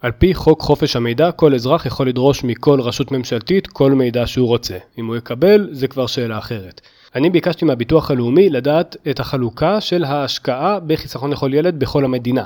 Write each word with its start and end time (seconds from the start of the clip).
על 0.00 0.12
פי 0.12 0.34
חוק 0.34 0.60
חופש 0.60 0.96
המידע, 0.96 1.32
כל 1.32 1.54
אזרח 1.54 1.86
יכול 1.86 2.08
לדרוש 2.08 2.44
מכל 2.44 2.80
רשות 2.80 3.12
ממשלתית 3.12 3.66
כל 3.66 3.92
מידע 3.92 4.26
שהוא 4.26 4.48
רוצה. 4.48 4.76
אם 4.98 5.06
הוא 5.06 5.16
יקבל, 5.16 5.68
זה 5.72 5.88
כבר 5.88 6.06
שאלה 6.06 6.38
אחרת. 6.38 6.80
אני 7.14 7.30
ביקשתי 7.30 7.64
מהביטוח 7.64 8.10
הלאומי 8.10 8.50
לדעת 8.50 8.96
את 9.10 9.20
החלוקה 9.20 9.80
של 9.80 10.04
ההשקעה 10.04 10.80
בחיסכון 10.80 11.30
לכל 11.30 11.54
ילד 11.54 11.78
בכל 11.78 12.04
המדינה. 12.04 12.44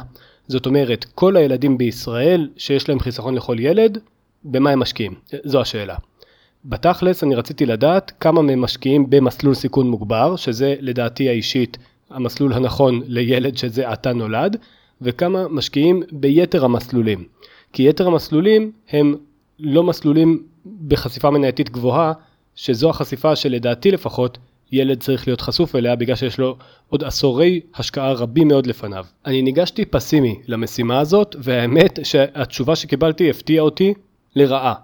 זאת 0.48 0.66
אומרת, 0.66 1.04
כל 1.14 1.36
הילדים 1.36 1.78
בישראל 1.78 2.48
שיש 2.56 2.88
להם 2.88 3.00
חיסכון 3.00 3.34
לכל 3.34 3.56
ילד, 3.60 3.98
במה 4.44 4.70
הם 4.70 4.78
משקיעים? 4.78 5.14
זו 5.44 5.60
השאלה. 5.60 5.96
בתכלס 6.64 7.24
אני 7.24 7.34
רציתי 7.34 7.66
לדעת 7.66 8.12
כמה 8.20 8.42
מהם 8.42 8.60
משקיעים 8.60 9.10
במסלול 9.10 9.54
סיכון 9.54 9.90
מוגבר, 9.90 10.36
שזה 10.36 10.74
לדעתי 10.80 11.28
האישית 11.28 11.78
המסלול 12.10 12.52
הנכון 12.52 13.02
לילד 13.06 13.56
שזה 13.56 13.88
עתה 13.88 14.12
נולד, 14.12 14.56
וכמה 15.04 15.48
משקיעים 15.48 16.02
ביתר 16.12 16.64
המסלולים. 16.64 17.24
כי 17.72 17.88
יתר 17.88 18.06
המסלולים 18.06 18.72
הם 18.90 19.14
לא 19.58 19.82
מסלולים 19.82 20.42
בחשיפה 20.88 21.30
מנייתית 21.30 21.70
גבוהה, 21.70 22.12
שזו 22.54 22.90
החשיפה 22.90 23.36
שלדעתי 23.36 23.90
לפחות 23.90 24.38
ילד 24.72 25.00
צריך 25.00 25.28
להיות 25.28 25.40
חשוף 25.40 25.76
אליה 25.76 25.96
בגלל 25.96 26.16
שיש 26.16 26.38
לו 26.38 26.56
עוד 26.88 27.04
עשורי 27.04 27.60
השקעה 27.74 28.12
רבים 28.12 28.48
מאוד 28.48 28.66
לפניו. 28.66 29.04
אני 29.26 29.42
ניגשתי 29.42 29.84
פסימי 29.84 30.40
למשימה 30.46 30.98
הזאת, 30.98 31.36
והאמת 31.38 31.98
שהתשובה 32.02 32.76
שקיבלתי 32.76 33.30
הפתיעה 33.30 33.64
אותי 33.64 33.94
לרעה. 34.36 34.74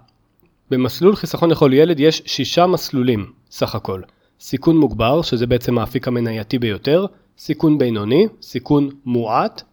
במסלול 0.71 1.15
חיסכון 1.15 1.49
לכל 1.51 1.71
ילד 1.73 1.99
יש 1.99 2.21
שישה 2.25 2.67
מסלולים 2.67 3.31
סך 3.51 3.75
הכל. 3.75 4.01
סיכון 4.39 4.77
מוגבר, 4.77 5.21
שזה 5.21 5.47
בעצם 5.47 5.77
האפיק 5.77 6.07
המנייתי 6.07 6.59
ביותר, 6.59 7.05
סיכון 7.37 7.77
בינוני, 7.77 8.27
סיכון 8.41 8.89
מועט, 9.05 9.63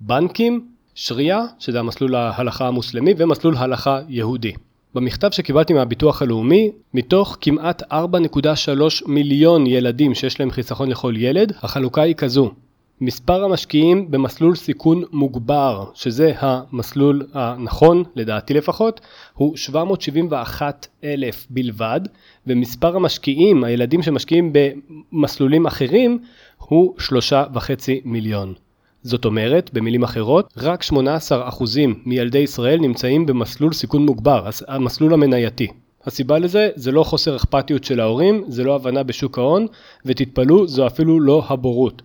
בנקים, 0.00 0.66
שריעה, 0.94 1.44
שזה 1.58 1.80
המסלול 1.80 2.14
ההלכה 2.14 2.68
המוסלמי, 2.68 3.14
ומסלול 3.18 3.56
הלכה 3.56 4.00
יהודי. 4.08 4.52
במכתב 4.94 5.30
שקיבלתי 5.30 5.72
מהביטוח 5.72 6.22
הלאומי, 6.22 6.70
מתוך 6.94 7.36
כמעט 7.40 7.82
4.3 7.92 7.96
מיליון 9.06 9.66
ילדים 9.66 10.14
שיש 10.14 10.40
להם 10.40 10.50
חיסכון 10.50 10.90
לכל 10.90 11.14
ילד, 11.16 11.52
החלוקה 11.62 12.02
היא 12.02 12.14
כזו. 12.14 12.50
מספר 13.00 13.44
המשקיעים 13.44 14.10
במסלול 14.10 14.56
סיכון 14.56 15.02
מוגבר, 15.12 15.84
שזה 15.94 16.32
המסלול 16.38 17.26
הנכון, 17.34 18.04
לדעתי 18.16 18.54
לפחות, 18.54 19.00
הוא 19.34 19.56
771 19.56 20.86
אלף 21.04 21.46
בלבד, 21.50 22.00
ומספר 22.46 22.96
המשקיעים, 22.96 23.64
הילדים 23.64 24.02
שמשקיעים 24.02 24.52
במסלולים 25.12 25.66
אחרים, 25.66 26.18
הוא 26.58 26.94
3.5 26.98 27.58
מיליון. 28.04 28.54
זאת 29.06 29.24
אומרת, 29.24 29.70
במילים 29.72 30.02
אחרות, 30.02 30.52
רק 30.56 30.82
18% 30.82 30.94
מילדי 32.06 32.38
ישראל 32.38 32.80
נמצאים 32.80 33.26
במסלול 33.26 33.72
סיכון 33.72 34.06
מוגבר, 34.06 34.48
המסלול 34.68 35.14
המנייתי. 35.14 35.66
הסיבה 36.04 36.38
לזה 36.38 36.68
זה 36.74 36.92
לא 36.92 37.04
חוסר 37.04 37.36
אכפתיות 37.36 37.84
של 37.84 38.00
ההורים, 38.00 38.44
זה 38.48 38.64
לא 38.64 38.74
הבנה 38.74 39.02
בשוק 39.02 39.38
ההון, 39.38 39.66
ותתפלאו, 40.04 40.68
זו 40.68 40.86
אפילו 40.86 41.20
לא 41.20 41.44
הבורות. 41.48 42.02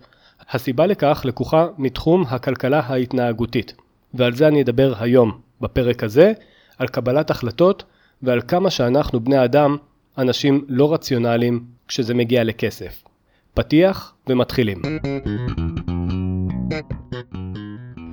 הסיבה 0.50 0.86
לכך 0.86 1.22
לקוחה 1.24 1.66
מתחום 1.78 2.24
הכלכלה 2.28 2.80
ההתנהגותית, 2.80 3.74
ועל 4.14 4.34
זה 4.34 4.48
אני 4.48 4.62
אדבר 4.62 4.94
היום, 5.00 5.32
בפרק 5.60 6.04
הזה, 6.04 6.32
על 6.78 6.88
קבלת 6.88 7.30
החלטות 7.30 7.84
ועל 8.22 8.40
כמה 8.48 8.70
שאנחנו 8.70 9.20
בני 9.20 9.44
אדם 9.44 9.76
אנשים 10.18 10.64
לא 10.68 10.94
רציונליים 10.94 11.64
כשזה 11.88 12.14
מגיע 12.14 12.44
לכסף. 12.44 13.02
פתיח 13.54 14.14
ומתחילים. 14.26 14.82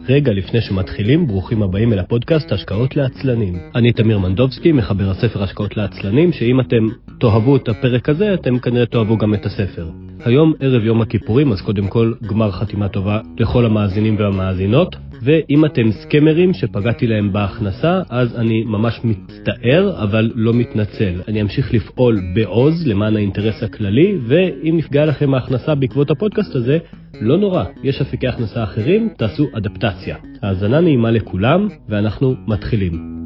רגע 0.10 0.32
לפני 0.32 0.62
שמתחילים, 0.62 1.28
ברוכים 1.28 1.64
הבאים 1.64 1.94
אל 1.94 2.00
הפודקאסט 2.00 2.52
השקעות 2.52 2.96
לעצלנים. 2.96 3.60
אני 3.76 3.94
תמיר 3.94 4.20
מנדובסקי, 4.20 4.72
מחבר 4.72 5.10
הספר 5.10 5.44
השקעות 5.44 5.78
לעצלנים, 5.78 6.32
שאם 6.34 6.60
אתם 6.60 6.88
תאהבו 7.20 7.56
את 7.56 7.70
הפרק 7.70 8.10
הזה, 8.10 8.34
אתם 8.34 8.60
כנראה 8.60 8.86
תאהבו 8.86 9.18
גם 9.18 9.34
את 9.34 9.46
הספר. 9.46 10.09
היום 10.26 10.54
ערב 10.60 10.84
יום 10.84 11.02
הכיפורים, 11.02 11.52
אז 11.52 11.62
קודם 11.62 11.88
כל 11.88 12.14
גמר 12.28 12.52
חתימה 12.52 12.88
טובה 12.88 13.20
לכל 13.38 13.66
המאזינים 13.66 14.16
והמאזינות. 14.20 14.96
ואם 15.22 15.66
אתם 15.66 15.92
סקמרים 15.92 16.54
שפגעתי 16.54 17.08
להם 17.08 17.34
בהכנסה, 17.34 18.02
אז 18.10 18.36
אני 18.36 18.64
ממש 18.64 19.00
מצטער, 19.04 20.04
אבל 20.04 20.32
לא 20.36 20.54
מתנצל. 20.54 21.22
אני 21.28 21.42
אמשיך 21.42 21.74
לפעול 21.74 22.20
בעוז 22.36 22.88
למען 22.88 23.16
האינטרס 23.16 23.64
הכללי, 23.64 24.18
ואם 24.28 24.78
נפגעה 24.78 25.06
לכם 25.06 25.34
ההכנסה 25.34 25.76
בעקבות 25.76 26.12
הפודקאסט 26.12 26.56
הזה, 26.56 26.78
לא 27.22 27.38
נורא, 27.38 27.64
יש 27.84 28.02
אפיקי 28.02 28.28
הכנסה 28.28 28.64
אחרים, 28.64 29.10
תעשו 29.18 29.48
אדפטציה. 29.58 30.18
האזנה 30.42 30.82
נעימה 30.82 31.12
לכולם, 31.12 31.68
ואנחנו 31.90 32.36
מתחילים. 32.48 33.20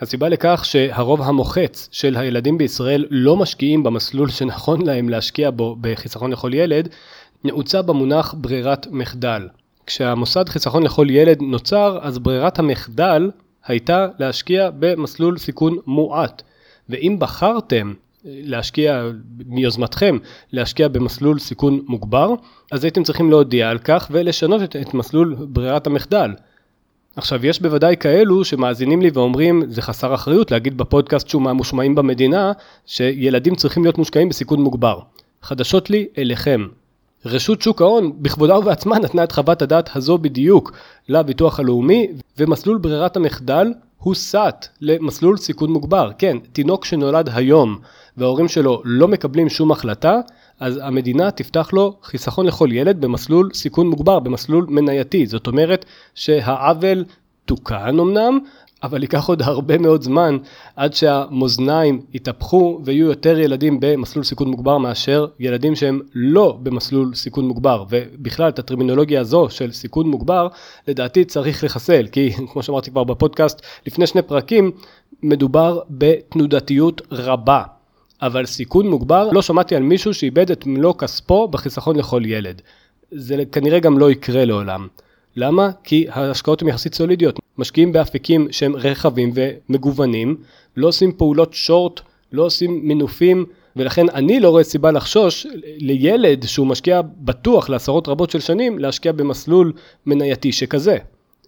הסיבה 0.00 0.28
לכך 0.28 0.64
שהרוב 0.64 1.22
המוחץ 1.22 1.88
של 1.92 2.16
הילדים 2.16 2.58
בישראל 2.58 3.04
לא 3.10 3.36
משקיעים 3.36 3.82
במסלול 3.82 4.30
שנכון 4.30 4.86
להם 4.86 5.08
להשקיע 5.08 5.50
בו 5.50 5.76
בחיסכון 5.80 6.32
לכל 6.32 6.54
ילד, 6.54 6.88
נעוצה 7.44 7.82
במונח 7.82 8.34
ברירת 8.38 8.86
מחדל. 8.90 9.48
כשהמוסד 9.86 10.48
חיסכון 10.48 10.82
לכל 10.82 11.06
ילד 11.10 11.42
נוצר, 11.42 11.98
אז 12.02 12.18
ברירת 12.18 12.58
המחדל 12.58 13.30
הייתה 13.66 14.06
להשקיע 14.18 14.70
במסלול 14.78 15.38
סיכון 15.38 15.78
מועט. 15.86 16.42
ואם 16.88 17.16
בחרתם 17.18 17.94
להשקיע 18.24 19.04
מיוזמתכם, 19.46 20.18
להשקיע 20.52 20.88
במסלול 20.88 21.38
סיכון 21.38 21.80
מוגבר, 21.86 22.34
אז 22.72 22.84
הייתם 22.84 23.02
צריכים 23.02 23.30
להודיע 23.30 23.70
על 23.70 23.78
כך 23.78 24.08
ולשנות 24.10 24.62
את, 24.62 24.76
את 24.76 24.94
מסלול 24.94 25.36
ברירת 25.38 25.86
המחדל. 25.86 26.30
עכשיו, 27.16 27.46
יש 27.46 27.60
בוודאי 27.60 27.96
כאלו 27.96 28.44
שמאזינים 28.44 29.02
לי 29.02 29.10
ואומרים, 29.14 29.62
זה 29.68 29.82
חסר 29.82 30.14
אחריות 30.14 30.50
להגיד 30.50 30.78
בפודקאסט 30.78 31.28
שהוא 31.28 31.42
מהמושמעים 31.42 31.94
במדינה, 31.94 32.52
שילדים 32.86 33.54
צריכים 33.54 33.82
להיות 33.82 33.98
מושקעים 33.98 34.28
בסיכון 34.28 34.60
מוגבר. 34.60 34.98
חדשות 35.42 35.90
לי 35.90 36.06
אליכם. 36.18 36.66
רשות 37.26 37.62
שוק 37.62 37.82
ההון 37.82 38.12
בכבודה 38.22 38.58
ובעצמה 38.58 38.98
נתנה 38.98 39.24
את 39.24 39.32
חוות 39.32 39.62
הדעת 39.62 39.96
הזו 39.96 40.18
בדיוק 40.18 40.72
לביטוח 41.08 41.60
הלאומי, 41.60 42.08
ומסלול 42.38 42.78
ברירת 42.78 43.16
המחדל 43.16 43.72
הוסט 43.98 44.66
למסלול 44.80 45.36
סיכון 45.36 45.70
מוגבר. 45.70 46.10
כן, 46.18 46.36
תינוק 46.52 46.84
שנולד 46.84 47.28
היום 47.34 47.78
וההורים 48.16 48.48
שלו 48.48 48.82
לא 48.84 49.08
מקבלים 49.08 49.48
שום 49.48 49.72
החלטה, 49.72 50.20
אז 50.60 50.80
המדינה 50.82 51.30
תפתח 51.30 51.70
לו 51.72 51.96
חיסכון 52.02 52.46
לכל 52.46 52.68
ילד 52.72 53.00
במסלול 53.00 53.50
סיכון 53.54 53.86
מוגבר, 53.86 54.18
במסלול 54.18 54.66
מנייתי. 54.68 55.26
זאת 55.26 55.46
אומרת 55.46 55.84
שהעוול 56.14 57.04
תוקן 57.44 57.98
אמנם, 57.98 58.38
אבל 58.82 59.02
ייקח 59.02 59.28
עוד 59.28 59.42
הרבה 59.42 59.78
מאוד 59.78 60.02
זמן 60.02 60.36
עד 60.76 60.94
שהמאזניים 60.94 62.00
יתהפכו 62.14 62.80
ויהיו 62.84 63.06
יותר 63.06 63.38
ילדים 63.38 63.78
במסלול 63.80 64.24
סיכון 64.24 64.48
מוגבר 64.48 64.78
מאשר 64.78 65.26
ילדים 65.40 65.76
שהם 65.76 66.00
לא 66.14 66.58
במסלול 66.62 67.14
סיכון 67.14 67.48
מוגבר. 67.48 67.84
ובכלל 67.90 68.48
את 68.48 68.58
הטרמינולוגיה 68.58 69.20
הזו 69.20 69.46
של 69.50 69.72
סיכון 69.72 70.08
מוגבר, 70.08 70.48
לדעתי 70.88 71.24
צריך 71.24 71.64
לחסל, 71.64 72.06
כי 72.12 72.32
כמו 72.52 72.62
שאמרתי 72.62 72.90
כבר 72.90 73.04
בפודקאסט 73.04 73.62
לפני 73.86 74.06
שני 74.06 74.22
פרקים, 74.22 74.70
מדובר 75.22 75.80
בתנודתיות 75.90 77.02
רבה. 77.10 77.75
אבל 78.22 78.46
סיכון 78.46 78.88
מוגבר, 78.88 79.30
לא 79.32 79.42
שמעתי 79.42 79.76
על 79.76 79.82
מישהו 79.82 80.14
שאיבד 80.14 80.50
את 80.50 80.66
מלוא 80.66 80.94
כספו 80.94 81.48
בחיסכון 81.48 81.96
לכל 81.96 82.22
ילד. 82.26 82.62
זה 83.10 83.44
כנראה 83.52 83.78
גם 83.78 83.98
לא 83.98 84.10
יקרה 84.10 84.44
לעולם. 84.44 84.86
למה? 85.36 85.70
כי 85.84 86.06
ההשקעות 86.10 86.62
הן 86.62 86.68
יחסית 86.68 86.94
סולידיות. 86.94 87.40
משקיעים 87.58 87.92
באפיקים 87.92 88.48
שהם 88.50 88.76
רחבים 88.76 89.32
ומגוונים, 89.34 90.36
לא 90.76 90.88
עושים 90.88 91.12
פעולות 91.12 91.54
שורט, 91.54 92.00
לא 92.32 92.42
עושים 92.42 92.80
מינופים, 92.88 93.44
ולכן 93.76 94.08
אני 94.08 94.40
לא 94.40 94.50
רואה 94.50 94.64
סיבה 94.64 94.90
לחשוש 94.90 95.46
לילד 95.78 96.46
שהוא 96.46 96.66
משקיע 96.66 97.00
בטוח 97.02 97.68
לעשרות 97.68 98.08
רבות 98.08 98.30
של 98.30 98.40
שנים, 98.40 98.78
להשקיע 98.78 99.12
במסלול 99.12 99.72
מנייתי 100.06 100.52
שכזה. 100.52 100.98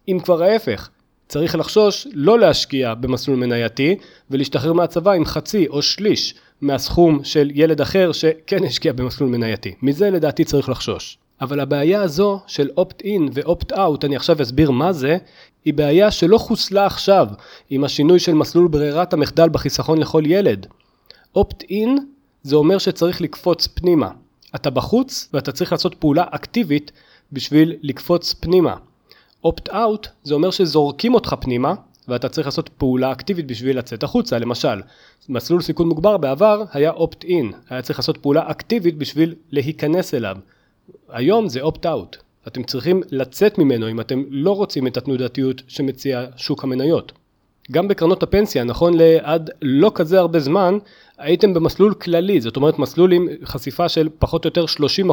אם 0.08 0.18
כבר 0.24 0.42
ההפך, 0.42 0.88
צריך 1.28 1.54
לחשוש 1.54 2.06
לא 2.12 2.38
להשקיע 2.38 2.94
במסלול 2.94 3.36
מנייתי 3.36 3.96
ולהשתחרר 4.30 4.72
מהצבא 4.72 5.12
עם 5.12 5.24
חצי 5.24 5.66
או 5.68 5.82
שליש 5.82 6.34
מהסכום 6.60 7.24
של 7.24 7.50
ילד 7.54 7.80
אחר 7.80 8.12
שכן 8.12 8.64
השקיע 8.64 8.92
במסלול 8.92 9.30
מנייתי. 9.30 9.74
מזה 9.82 10.10
לדעתי 10.10 10.44
צריך 10.44 10.68
לחשוש. 10.68 11.18
אבל 11.40 11.60
הבעיה 11.60 12.02
הזו 12.02 12.40
של 12.46 12.68
opt-in 12.80 13.30
ו-opt-out, 13.34 14.04
אני 14.04 14.16
עכשיו 14.16 14.42
אסביר 14.42 14.70
מה 14.70 14.92
זה, 14.92 15.16
היא 15.64 15.74
בעיה 15.74 16.10
שלא 16.10 16.38
חוסלה 16.38 16.86
עכשיו 16.86 17.26
עם 17.70 17.84
השינוי 17.84 18.18
של 18.18 18.34
מסלול 18.34 18.68
ברירת 18.68 19.12
המחדל 19.12 19.48
בחיסכון 19.48 19.98
לכל 19.98 20.22
ילד. 20.26 20.66
opt-in 21.38 21.88
זה 22.42 22.56
אומר 22.56 22.78
שצריך 22.78 23.20
לקפוץ 23.20 23.66
פנימה. 23.66 24.10
אתה 24.54 24.70
בחוץ 24.70 25.28
ואתה 25.32 25.52
צריך 25.52 25.72
לעשות 25.72 25.94
פעולה 25.94 26.24
אקטיבית 26.30 26.92
בשביל 27.32 27.76
לקפוץ 27.82 28.32
פנימה. 28.32 28.74
opt-out 29.46 30.08
זה 30.22 30.34
אומר 30.34 30.50
שזורקים 30.50 31.14
אותך 31.14 31.34
פנימה 31.40 31.74
ואתה 32.08 32.28
צריך 32.28 32.46
לעשות 32.46 32.68
פעולה 32.68 33.12
אקטיבית 33.12 33.46
בשביל 33.46 33.78
לצאת 33.78 34.02
החוצה. 34.02 34.38
למשל, 34.38 34.80
מסלול 35.28 35.62
סיכון 35.62 35.88
מוגבר 35.88 36.16
בעבר 36.16 36.64
היה 36.72 36.92
opt-in, 36.92 37.54
היה 37.70 37.82
צריך 37.82 37.98
לעשות 37.98 38.18
פעולה 38.18 38.50
אקטיבית 38.50 38.98
בשביל 38.98 39.34
להיכנס 39.50 40.14
אליו. 40.14 40.36
היום 41.08 41.48
זה 41.48 41.62
opt-out. 41.62 42.16
אתם 42.46 42.62
צריכים 42.62 43.02
לצאת 43.10 43.58
ממנו 43.58 43.90
אם 43.90 44.00
אתם 44.00 44.22
לא 44.30 44.56
רוצים 44.56 44.86
את 44.86 44.96
התנודתיות 44.96 45.62
שמציע 45.68 46.26
שוק 46.36 46.64
המניות. 46.64 47.12
גם 47.72 47.88
בקרנות 47.88 48.22
הפנסיה, 48.22 48.64
נכון 48.64 48.92
לעד 48.96 49.50
לא 49.62 49.92
כזה 49.94 50.18
הרבה 50.18 50.40
זמן, 50.40 50.78
הייתם 51.18 51.54
במסלול 51.54 51.94
כללי, 51.94 52.40
זאת 52.40 52.56
אומרת 52.56 52.78
מסלול 52.78 53.12
עם 53.12 53.28
חשיפה 53.44 53.88
של 53.88 54.08
פחות 54.18 54.44
או 54.44 54.48
יותר 54.48 54.64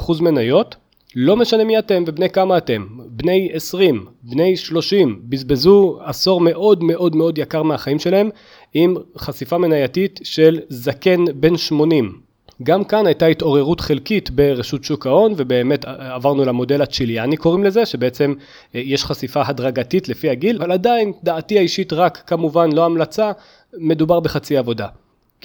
30% 0.07 0.21
מניות, 0.21 0.75
לא 1.15 1.37
משנה 1.37 1.63
מי 1.63 1.79
אתם 1.79 2.03
ובני 2.07 2.29
כמה 2.29 2.57
אתם, 2.57 2.87
בני 3.07 3.49
20, 3.53 4.05
בני 4.23 4.57
30, 4.57 5.21
בזבזו 5.23 5.99
עשור 6.03 6.41
מאוד 6.41 6.83
מאוד 6.83 7.15
מאוד 7.15 7.37
יקר 7.37 7.63
מהחיים 7.63 7.99
שלהם 7.99 8.29
עם 8.73 8.95
חשיפה 9.17 9.57
מנייתית 9.57 10.19
של 10.23 10.59
זקן 10.69 11.25
בן 11.35 11.57
80. 11.57 12.19
גם 12.63 12.83
כאן 12.83 13.05
הייתה 13.05 13.25
התעוררות 13.25 13.81
חלקית 13.81 14.29
ברשות 14.29 14.83
שוק 14.83 15.07
ההון 15.07 15.33
ובאמת 15.37 15.85
עברנו 15.85 16.45
למודל 16.45 16.81
הצ'יליאני 16.81 17.37
קוראים 17.37 17.63
לזה 17.63 17.85
שבעצם 17.85 18.33
אה, 18.75 18.81
יש 18.83 19.05
חשיפה 19.05 19.41
הדרגתית 19.45 20.09
לפי 20.09 20.29
הגיל 20.29 20.61
אבל 20.61 20.71
עדיין 20.71 21.11
דעתי 21.23 21.57
האישית 21.57 21.93
רק 21.93 22.23
כמובן 22.27 22.71
לא 22.71 22.85
המלצה 22.85 23.31
מדובר 23.77 24.19
בחצי 24.19 24.57
עבודה. 24.57 24.87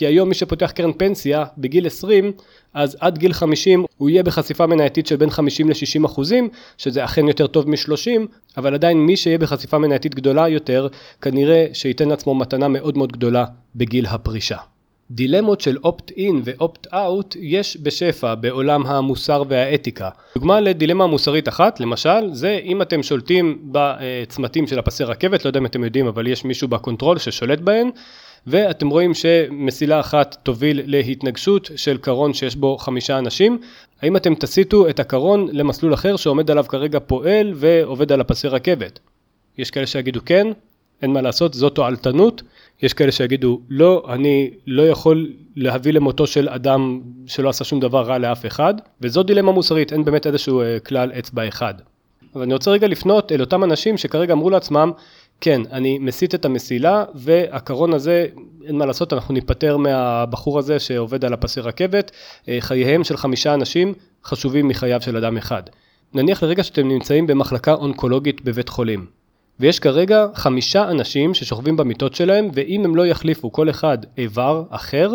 כי 0.00 0.06
היום 0.06 0.28
מי 0.28 0.34
שפותח 0.34 0.70
קרן 0.70 0.92
פנסיה 0.92 1.44
בגיל 1.58 1.86
20 1.86 2.32
אז 2.74 2.96
עד 3.00 3.18
גיל 3.18 3.32
50 3.32 3.84
הוא 3.96 4.10
יהיה 4.10 4.22
בחשיפה 4.22 4.66
מנייתית 4.66 5.06
של 5.06 5.16
בין 5.16 5.30
50 5.30 5.68
ל-60 5.68 6.06
אחוזים 6.06 6.48
שזה 6.78 7.04
אכן 7.04 7.28
יותר 7.28 7.46
טוב 7.46 7.70
מ-30 7.70 8.20
אבל 8.56 8.74
עדיין 8.74 9.06
מי 9.06 9.16
שיהיה 9.16 9.38
בחשיפה 9.38 9.78
מנייתית 9.78 10.14
גדולה 10.14 10.48
יותר 10.48 10.88
כנראה 11.22 11.66
שייתן 11.72 12.08
לעצמו 12.08 12.34
מתנה 12.34 12.68
מאוד 12.68 12.98
מאוד 12.98 13.12
גדולה 13.12 13.44
בגיל 13.76 14.06
הפרישה. 14.06 14.56
דילמות 15.10 15.60
של 15.60 15.76
opt-in 15.84 16.42
ו 16.44 16.56
opt-out 16.56 17.36
יש 17.40 17.76
בשפע 17.82 18.34
בעולם 18.34 18.86
המוסר 18.86 19.42
והאתיקה. 19.48 20.08
דוגמה 20.34 20.60
לדילמה 20.60 21.06
מוסרית 21.06 21.48
אחת, 21.48 21.80
למשל, 21.80 22.32
זה 22.32 22.60
אם 22.64 22.82
אתם 22.82 23.02
שולטים 23.02 23.58
בצמתים 23.72 24.66
של 24.66 24.78
הפסי 24.78 25.04
רכבת, 25.04 25.44
לא 25.44 25.48
יודע 25.50 25.60
אם 25.60 25.66
אתם 25.66 25.84
יודעים, 25.84 26.06
אבל 26.06 26.26
יש 26.26 26.44
מישהו 26.44 26.68
ב 26.68 26.75
control 26.75 27.18
ששולט 27.18 27.60
בהן, 27.60 27.90
ואתם 28.46 28.88
רואים 28.88 29.14
שמסילה 29.14 30.00
אחת 30.00 30.36
תוביל 30.42 30.80
להתנגשות 30.84 31.70
של 31.76 31.98
קרון 31.98 32.34
שיש 32.34 32.56
בו 32.56 32.78
חמישה 32.78 33.18
אנשים, 33.18 33.58
האם 34.02 34.16
אתם 34.16 34.34
תסיטו 34.34 34.88
את 34.88 35.00
הקרון 35.00 35.48
למסלול 35.52 35.94
אחר 35.94 36.16
שעומד 36.16 36.50
עליו 36.50 36.64
כרגע 36.68 36.98
פועל 37.06 37.52
ועובד 37.54 38.12
על 38.12 38.20
הפסי 38.20 38.48
רכבת? 38.48 38.98
יש 39.58 39.70
כאלה 39.70 39.86
שיגידו 39.86 40.20
כן, 40.24 40.46
אין 41.02 41.12
מה 41.12 41.20
לעשות, 41.20 41.54
זו 41.54 41.70
תועלתנות. 41.70 42.42
יש 42.82 42.94
כאלה 42.94 43.12
שיגידו, 43.12 43.60
לא, 43.68 44.04
אני 44.08 44.50
לא 44.66 44.82
יכול 44.82 45.32
להביא 45.56 45.92
למותו 45.92 46.26
של 46.26 46.48
אדם 46.48 47.00
שלא 47.26 47.48
עשה 47.48 47.64
שום 47.64 47.80
דבר 47.80 48.02
רע 48.02 48.18
לאף 48.18 48.46
אחד, 48.46 48.74
וזו 49.00 49.22
דילמה 49.22 49.52
מוסרית, 49.52 49.92
אין 49.92 50.04
באמת 50.04 50.26
איזשהו 50.26 50.60
אה, 50.60 50.80
כלל 50.80 51.12
אצבע 51.18 51.48
אחד. 51.48 51.74
אבל 52.34 52.42
אני 52.42 52.52
רוצה 52.52 52.70
רגע 52.70 52.88
לפנות 52.88 53.32
אל 53.32 53.40
אותם 53.40 53.64
אנשים 53.64 53.96
שכרגע 53.96 54.32
אמרו 54.32 54.50
לעצמם, 54.50 54.92
כן, 55.40 55.62
אני 55.72 55.98
מסיט 55.98 56.34
את 56.34 56.44
המסילה, 56.44 57.04
והקרון 57.14 57.94
הזה, 57.94 58.26
אין 58.64 58.76
מה 58.76 58.86
לעשות, 58.86 59.12
אנחנו 59.12 59.34
ניפטר 59.34 59.76
מהבחור 59.76 60.58
הזה 60.58 60.78
שעובד 60.78 61.24
על 61.24 61.32
הפסי 61.32 61.60
רכבת, 61.60 62.10
אה, 62.48 62.56
חייהם 62.60 63.04
של 63.04 63.16
חמישה 63.16 63.54
אנשים 63.54 63.94
חשובים 64.24 64.68
מחייו 64.68 65.02
של 65.02 65.16
אדם 65.16 65.36
אחד. 65.36 65.62
נניח 66.14 66.42
לרגע 66.42 66.62
שאתם 66.62 66.88
נמצאים 66.88 67.26
במחלקה 67.26 67.72
אונקולוגית 67.72 68.44
בבית 68.44 68.68
חולים. 68.68 69.06
ויש 69.60 69.78
כרגע 69.78 70.26
חמישה 70.34 70.90
אנשים 70.90 71.34
ששוכבים 71.34 71.76
במיטות 71.76 72.14
שלהם, 72.14 72.48
ואם 72.54 72.84
הם 72.84 72.96
לא 72.96 73.06
יחליפו 73.06 73.52
כל 73.52 73.70
אחד 73.70 73.98
איבר 74.18 74.64
אחר, 74.70 75.10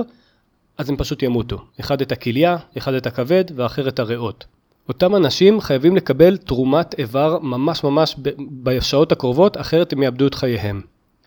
אז 0.77 0.89
הם 0.89 0.97
פשוט 0.97 1.23
ימותו. 1.23 1.57
אחד 1.79 2.01
את 2.01 2.11
הכליה, 2.11 2.57
אחד 2.77 2.93
את 2.93 3.07
הכבד, 3.07 3.43
ואחר 3.55 3.87
את 3.87 3.99
הריאות. 3.99 4.45
אותם 4.89 5.15
אנשים 5.15 5.61
חייבים 5.61 5.95
לקבל 5.95 6.37
תרומת 6.37 6.99
איבר 6.99 7.39
ממש 7.39 7.83
ממש 7.83 8.15
בשעות 8.63 9.11
הקרובות, 9.11 9.57
אחרת 9.57 9.93
הם 9.93 10.03
יאבדו 10.03 10.27
את 10.27 10.35
חייהם. 10.35 10.81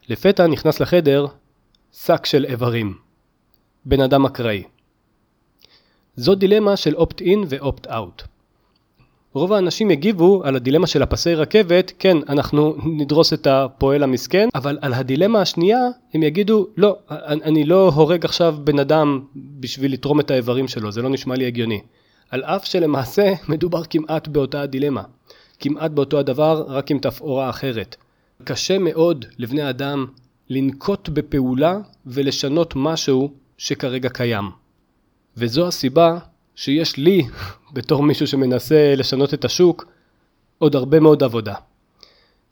לפתע 0.08 0.46
נכנס 0.46 0.80
לחדר 0.80 1.26
שק 1.92 2.26
של 2.26 2.44
איברים. 2.44 2.94
בן 3.84 4.00
אדם 4.00 4.26
אקראי. 4.26 4.62
זו 6.16 6.34
דילמה 6.34 6.76
של 6.76 6.94
אופט-אין 6.94 7.44
ואופט-אאוט. 7.48 8.22
רוב 9.34 9.52
האנשים 9.52 9.90
יגיבו 9.90 10.42
על 10.44 10.56
הדילמה 10.56 10.86
של 10.86 11.02
הפסי 11.02 11.34
רכבת, 11.34 11.92
כן, 11.98 12.16
אנחנו 12.28 12.76
נדרוס 12.84 13.32
את 13.32 13.46
הפועל 13.46 14.02
המסכן, 14.02 14.48
אבל 14.54 14.78
על 14.80 14.94
הדילמה 14.94 15.40
השנייה 15.40 15.80
הם 16.14 16.22
יגידו, 16.22 16.66
לא, 16.76 16.96
אני 17.10 17.64
לא 17.64 17.88
הורג 17.88 18.24
עכשיו 18.24 18.56
בן 18.64 18.78
אדם 18.78 19.20
בשביל 19.60 19.92
לתרום 19.92 20.20
את 20.20 20.30
האיברים 20.30 20.68
שלו, 20.68 20.92
זה 20.92 21.02
לא 21.02 21.08
נשמע 21.08 21.34
לי 21.36 21.46
הגיוני. 21.46 21.80
על 22.30 22.44
אף 22.44 22.64
שלמעשה 22.64 23.32
מדובר 23.48 23.84
כמעט 23.84 24.28
באותה 24.28 24.60
הדילמה. 24.60 25.02
כמעט 25.60 25.90
באותו 25.90 26.18
הדבר, 26.18 26.64
רק 26.68 26.90
עם 26.90 26.98
תפאורה 26.98 27.50
אחרת. 27.50 27.96
קשה 28.44 28.78
מאוד 28.78 29.24
לבני 29.38 29.70
אדם 29.70 30.06
לנקוט 30.50 31.08
בפעולה 31.08 31.78
ולשנות 32.06 32.72
משהו 32.76 33.32
שכרגע 33.58 34.08
קיים. 34.08 34.44
וזו 35.36 35.68
הסיבה 35.68 36.18
שיש 36.54 36.96
לי, 36.96 37.26
בתור 37.74 38.02
מישהו 38.02 38.26
שמנסה 38.26 38.94
לשנות 38.96 39.34
את 39.34 39.44
השוק, 39.44 39.84
עוד 40.58 40.76
הרבה 40.76 41.00
מאוד 41.00 41.22
עבודה. 41.22 41.54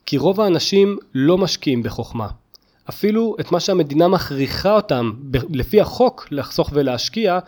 כי 0.06 0.18
רוב 0.18 0.40
האנשים 0.40 0.98
לא 1.14 1.38
משקיעים 1.38 1.82
בחוכמה. 1.82 2.28
אפילו 2.88 3.36
את 3.40 3.52
מה 3.52 3.60
שהמדינה 3.60 4.08
מכריחה 4.08 4.74
אותם 4.74 5.12
לפי 5.32 5.80
החוק 5.80 6.28
לחסוך 6.30 6.70
ולהשקיע, 6.72 7.38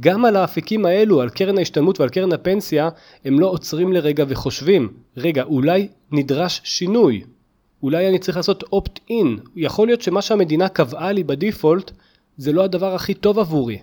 גם 0.00 0.24
על 0.24 0.36
האפיקים 0.36 0.86
האלו, 0.86 1.20
על 1.20 1.30
קרן 1.30 1.58
ההשתלמות 1.58 2.00
ועל 2.00 2.08
קרן 2.08 2.32
הפנסיה, 2.32 2.88
הם 3.24 3.40
לא 3.40 3.46
עוצרים 3.46 3.92
לרגע 3.92 4.24
וחושבים, 4.28 4.88
רגע, 5.16 5.42
אולי 5.42 5.88
נדרש 6.12 6.60
שינוי, 6.64 7.22
אולי 7.82 8.08
אני 8.08 8.18
צריך 8.18 8.36
לעשות 8.36 8.64
opt-in, 8.74 9.26
יכול 9.56 9.88
להיות 9.88 10.02
שמה 10.02 10.22
שהמדינה 10.22 10.68
קבעה 10.68 11.12
לי 11.12 11.24
בדיפולט 11.24 11.90
זה 12.36 12.52
לא 12.52 12.64
הדבר 12.64 12.94
הכי 12.94 13.14
טוב 13.14 13.38
עבורי. 13.38 13.78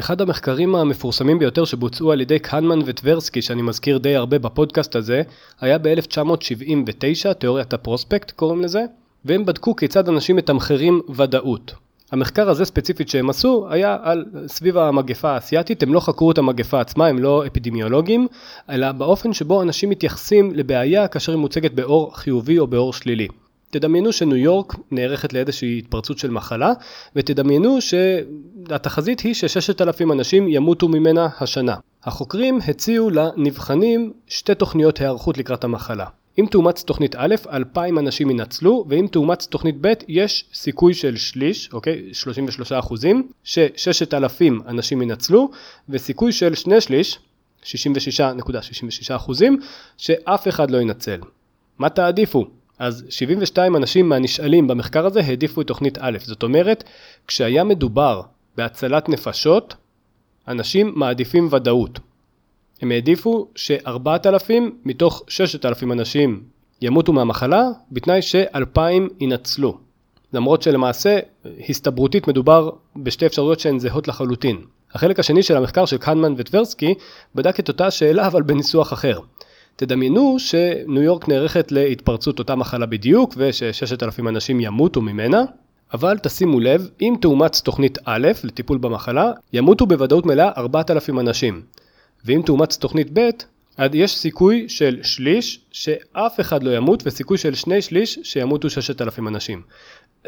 אחד 0.00 0.20
המחקרים 0.20 0.74
המפורסמים 0.74 1.38
ביותר 1.38 1.64
שבוצעו 1.64 2.12
על 2.12 2.20
ידי 2.20 2.38
קהנמן 2.38 2.78
וטברסקי, 2.86 3.42
שאני 3.42 3.62
מזכיר 3.62 3.98
די 3.98 4.16
הרבה 4.16 4.38
בפודקאסט 4.38 4.96
הזה, 4.96 5.22
היה 5.60 5.78
ב-1979, 5.78 7.32
תיאוריית 7.32 7.72
הפרוספקט 7.72 8.30
קוראים 8.30 8.60
לזה, 8.60 8.84
והם 9.24 9.44
בדקו 9.44 9.76
כיצד 9.76 10.08
אנשים 10.08 10.36
מתמחרים 10.36 11.00
ודאות. 11.16 11.74
המחקר 12.14 12.50
הזה 12.50 12.64
ספציפית 12.64 13.08
שהם 13.08 13.30
עשו 13.30 13.66
היה 13.70 13.96
על 14.02 14.24
סביב 14.46 14.78
המגפה 14.78 15.30
האסייתית, 15.30 15.82
הם 15.82 15.94
לא 15.94 16.00
חקרו 16.00 16.30
את 16.30 16.38
המגפה 16.38 16.80
עצמה, 16.80 17.06
הם 17.06 17.18
לא 17.18 17.46
אפידמיולוגים, 17.46 18.26
אלא 18.70 18.92
באופן 18.92 19.32
שבו 19.32 19.62
אנשים 19.62 19.90
מתייחסים 19.90 20.54
לבעיה 20.54 21.08
כאשר 21.08 21.32
היא 21.32 21.38
מוצגת 21.38 21.72
באור 21.72 22.16
חיובי 22.16 22.58
או 22.58 22.66
באור 22.66 22.92
שלילי. 22.92 23.28
תדמיינו 23.70 24.12
שניו 24.12 24.36
יורק 24.36 24.74
נערכת 24.90 25.32
לאיזושהי 25.32 25.78
התפרצות 25.78 26.18
של 26.18 26.30
מחלה, 26.30 26.72
ותדמיינו 27.16 27.78
שהתחזית 27.80 29.20
היא 29.20 29.34
שששת 29.34 29.80
אלפים 29.80 30.12
אנשים 30.12 30.48
ימותו 30.48 30.88
ממנה 30.88 31.28
השנה. 31.40 31.76
החוקרים 32.04 32.58
הציעו 32.68 33.10
לנבחנים 33.10 34.12
שתי 34.28 34.54
תוכניות 34.54 34.98
היערכות 34.98 35.38
לקראת 35.38 35.64
המחלה. 35.64 36.06
אם 36.38 36.46
תאומץ 36.50 36.82
תוכנית 36.82 37.14
א', 37.18 37.34
2,000 37.52 37.98
אנשים 37.98 38.30
ינצלו, 38.30 38.84
ואם 38.88 39.06
תאומץ 39.10 39.46
תוכנית 39.46 39.76
ב', 39.80 39.92
יש 40.08 40.44
סיכוי 40.54 40.94
של 40.94 41.16
שליש, 41.16 41.70
אוקיי? 41.72 42.08
33 42.12 42.72
אחוזים, 42.72 43.28
ש-6,000 43.44 44.42
אנשים 44.66 45.02
ינצלו, 45.02 45.50
וסיכוי 45.88 46.32
של 46.32 46.54
שני 46.54 46.80
שליש, 46.80 47.18
66.66 47.62 49.16
אחוזים, 49.16 49.58
שאף 49.96 50.48
אחד 50.48 50.70
לא 50.70 50.78
ינצל. 50.78 51.20
מה 51.78 51.88
תעדיפו? 51.88 52.46
אז 52.78 53.04
72 53.08 53.76
אנשים 53.76 54.08
מהנשאלים 54.08 54.66
במחקר 54.66 55.06
הזה 55.06 55.20
העדיפו 55.20 55.60
את 55.60 55.66
תוכנית 55.66 55.98
א', 56.00 56.18
זאת 56.22 56.42
אומרת, 56.42 56.84
כשהיה 57.26 57.64
מדובר 57.64 58.22
בהצלת 58.56 59.08
נפשות, 59.08 59.74
אנשים 60.48 60.92
מעדיפים 60.96 61.48
ודאות. 61.50 61.98
הם 62.82 62.90
העדיפו 62.90 63.48
ש-4,000 63.54 64.52
מתוך 64.84 65.22
6,000 65.28 65.92
אנשים 65.92 66.42
ימותו 66.82 67.12
מהמחלה, 67.12 67.62
בתנאי 67.92 68.22
ש-2,000 68.22 68.80
ינצלו. 69.20 69.78
למרות 70.32 70.62
שלמעשה, 70.62 71.18
הסתברותית 71.68 72.28
מדובר 72.28 72.70
בשתי 72.96 73.26
אפשרויות 73.26 73.60
שהן 73.60 73.78
זהות 73.78 74.08
לחלוטין. 74.08 74.56
החלק 74.94 75.18
השני 75.18 75.42
של 75.42 75.56
המחקר 75.56 75.84
של 75.84 75.96
קהנמן 75.96 76.34
וטברסקי 76.36 76.94
בדק 77.34 77.60
את 77.60 77.68
אותה 77.68 77.90
שאלה 77.90 78.26
אבל 78.26 78.42
בניסוח 78.42 78.92
אחר. 78.92 79.18
תדמיינו 79.76 80.36
שניו 80.38 81.02
יורק 81.02 81.28
נערכת 81.28 81.72
להתפרצות 81.72 82.38
אותה 82.38 82.54
מחלה 82.54 82.86
בדיוק 82.86 83.34
וש-6,000 83.36 84.28
אנשים 84.28 84.60
ימותו 84.60 85.00
ממנה, 85.00 85.44
אבל 85.94 86.18
תשימו 86.22 86.60
לב, 86.60 86.88
אם 87.02 87.14
תאומץ 87.20 87.60
תוכנית 87.60 87.98
א' 88.04 88.28
לטיפול 88.44 88.78
במחלה, 88.78 89.32
ימותו 89.52 89.86
בוודאות 89.86 90.26
מלאה 90.26 90.50
4,000 90.56 91.20
אנשים. 91.20 91.62
ואם 92.24 92.42
תאומץ 92.46 92.76
תוכנית 92.76 93.18
ב', 93.18 93.30
אז 93.76 93.90
יש 93.94 94.16
סיכוי 94.16 94.68
של 94.68 94.98
שליש 95.02 95.60
שאף 95.72 96.40
אחד 96.40 96.62
לא 96.62 96.76
ימות 96.76 97.02
וסיכוי 97.06 97.38
של 97.38 97.54
שני 97.54 97.82
שליש 97.82 98.18
שימותו 98.22 98.70
6,000 98.70 99.28
אנשים. 99.28 99.62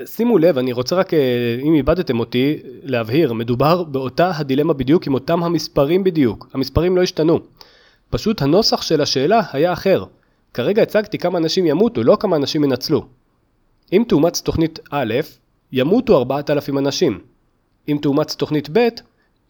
שימו 0.05 0.39
לב, 0.39 0.59
אני 0.59 0.73
רוצה 0.73 0.97
רק, 0.97 1.15
אה, 1.15 1.57
אם 1.63 1.75
איבדתם 1.75 2.21
אותי, 2.21 2.59
להבהיר, 2.83 3.33
מדובר 3.33 3.85
באותה 3.85 4.33
הדילמה 4.37 4.73
בדיוק 4.73 5.07
עם 5.07 5.15
אותם 5.15 5.43
המספרים 5.43 6.05
בדיוק. 6.05 6.49
המספרים 6.55 6.97
לא 6.97 7.03
השתנו. 7.03 7.39
פשוט 8.11 8.43
הנוסח 8.43 8.83
של 8.83 9.01
השאלה 9.01 9.41
היה 9.53 9.73
אחר. 9.73 10.05
כרגע 10.55 10.83
הצגתי 10.83 11.19
כמה 11.19 11.39
אנשים 11.39 11.67
ימותו, 11.67 12.03
לא 12.03 12.17
כמה 12.21 12.37
אנשים 12.37 12.65
ינצלו. 12.65 13.07
אם 13.93 14.05
תאומץ 14.09 14.41
תוכנית 14.41 14.79
א', 14.91 15.15
ימותו 15.73 16.19
4,000 16.19 16.79
אנשים. 16.79 17.21
אם 17.89 17.99
תאומץ 18.03 18.35
תוכנית 18.35 18.69
ב', 18.73 18.89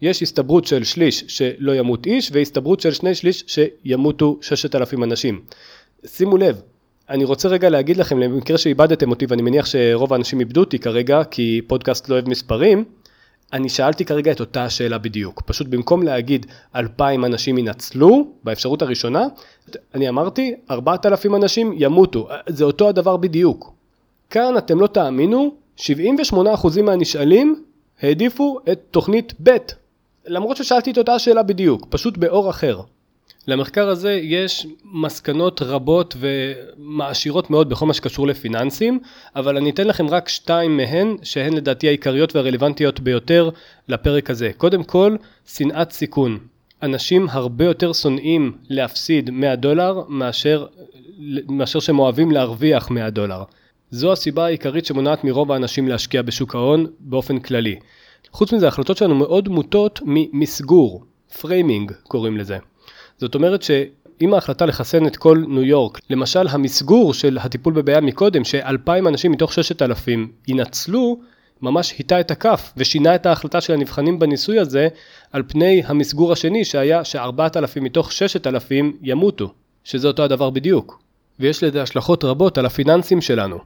יש 0.03 0.23
הסתברות 0.23 0.65
של 0.65 0.85
שליש 0.85 1.25
שלא 1.29 1.75
ימות 1.75 2.07
איש, 2.07 2.31
והסתברות 2.33 2.81
של 2.81 2.93
שני 2.93 3.15
שליש 3.15 3.45
שימותו 3.47 4.39
6,000 4.41 5.05
אנשים. 5.05 5.41
שימו 6.07 6.37
לב, 6.37 6.61
אני 7.11 7.25
רוצה 7.25 7.49
רגע 7.49 7.69
להגיד 7.69 7.97
לכם, 7.97 8.19
למקרה 8.19 8.59
שאיבדתם 8.59 9.11
אותי, 9.11 9.27
ואני 9.29 9.43
מניח 9.43 9.67
שרוב 9.67 10.13
האנשים 10.13 10.41
איבדו 10.41 10.61
אותי 10.61 10.79
כרגע, 10.79 11.25
כי 11.25 11.61
פודקאסט 11.67 12.09
לא 12.09 12.15
אוהב 12.15 12.29
מספרים, 12.29 12.85
אני 13.53 13.69
שאלתי 13.69 14.05
כרגע 14.05 14.33
את 14.33 14.41
אותה 14.41 14.65
השאלה 14.65 14.99
בדיוק. 14.99 15.43
פשוט 15.47 15.67
במקום 15.67 16.03
להגיד 16.03 16.47
2,000 16.77 17.25
אנשים 17.25 17.59
ינצלו, 17.59 18.29
באפשרות 18.45 18.83
הראשונה, 18.83 19.27
אני 19.95 20.09
אמרתי 20.09 20.55
4,000 20.71 21.35
אנשים 21.35 21.73
ימותו. 21.77 22.29
זה 22.49 22.65
אותו 22.65 22.89
הדבר 22.89 23.17
בדיוק. 23.17 23.73
כאן 24.31 24.59
אתם 24.59 24.81
לא 24.81 24.87
תאמינו, 24.87 25.55
78% 25.79 26.83
מהנשאלים 26.83 27.65
העדיפו 28.03 28.59
את 28.73 28.81
תוכנית 28.91 29.35
ב', 29.43 29.57
למרות 30.27 30.57
ששאלתי 30.57 30.91
את 30.91 30.99
אותה 30.99 31.15
השאלה 31.15 31.43
בדיוק, 31.43 31.87
פשוט 31.91 32.17
באור 32.17 32.51
אחר. 32.51 32.81
למחקר 33.49 33.89
הזה 33.89 34.13
יש 34.13 34.67
מסקנות 34.85 35.63
רבות 35.63 36.17
ומעשירות 36.21 37.51
מאוד 37.51 37.69
בכל 37.69 37.87
מה 37.87 37.95
שקשור 37.95 38.27
לפיננסים, 38.27 39.01
אבל 39.37 39.57
אני 39.57 39.71
אתן 39.71 39.87
לכם 39.87 40.09
רק 40.09 40.29
שתיים 40.29 40.77
מהן, 40.77 41.17
שהן 41.23 41.53
לדעתי 41.53 41.89
העיקריות 41.89 42.37
והרלוונטיות 42.37 43.01
ביותר 43.01 43.51
לפרק 43.89 44.31
הזה. 44.31 44.51
קודם 44.57 44.83
כל, 44.85 45.17
שנאת 45.47 45.93
סיכון. 45.93 46.39
אנשים 46.83 47.27
הרבה 47.31 47.65
יותר 47.65 47.93
שונאים 47.93 48.53
להפסיד 48.69 49.31
100 49.31 49.57
דולר 49.57 50.03
מאשר, 50.09 50.67
מאשר 51.49 51.81
שהם 51.81 51.99
אוהבים 51.99 52.31
להרוויח 52.31 52.91
100 52.91 53.11
דולר. 53.11 53.43
זו 53.91 54.13
הסיבה 54.13 54.45
העיקרית 54.45 54.87
שמונעת 54.87 55.25
מרוב 55.25 55.53
האנשים 55.53 55.89
להשקיע 55.89 56.23
בשוק 56.23 56.55
ההון 56.55 56.87
באופן 57.01 57.39
כללי. 57.39 57.77
חוץ 58.33 58.53
מזה, 58.53 58.67
ההחלטות 58.67 58.97
שלנו 58.97 59.15
מאוד 59.15 59.49
מוטות 59.49 60.01
ממסגור, 60.05 61.05
framing 61.41 61.93
קוראים 62.03 62.37
לזה. 62.37 62.59
זאת 63.19 63.35
אומרת 63.35 63.63
שאם 63.63 64.35
ההחלטה 64.35 64.67
לחסן 64.67 65.07
את 65.07 65.17
כל 65.17 65.45
ניו 65.49 65.63
יורק, 65.63 66.01
למשל 66.11 66.49
המסגור 66.49 67.15
של 67.15 67.39
הטיפול 67.41 67.73
בבעיה 67.73 68.01
מקודם, 68.01 68.45
שאלפיים 68.45 69.09
אנשים 69.09 69.33
מתוך 69.33 69.53
ששת 69.53 69.83
אלפים 69.83 70.33
ינצלו, 70.49 71.21
ממש 71.63 71.95
היטה 71.99 72.21
את 72.21 72.31
הכף 72.31 72.73
ושינה 72.77 73.15
את 73.15 73.27
ההחלטה 73.27 73.61
של 73.61 73.73
הנבחנים 73.73 74.19
בניסוי 74.19 74.59
הזה 74.59 74.89
על 75.33 75.43
פני 75.47 75.83
המסגור 75.87 76.33
השני 76.33 76.65
שהיה 76.65 77.05
שארבעת 77.05 77.57
אלפים 77.57 77.85
מתוך 77.85 78.13
ששת 78.13 78.47
אלפים 78.47 78.97
ימותו, 79.03 79.53
שזה 79.85 80.09
אותו 80.09 80.23
הדבר 80.23 80.51
בדיוק. 80.51 81.03
ויש 81.41 81.63
לזה 81.63 81.83
השלכות 81.83 82.25
רבות 82.25 82.59
על 82.59 82.67
הפיננסים 82.67 83.21
שלנו. 83.21 83.59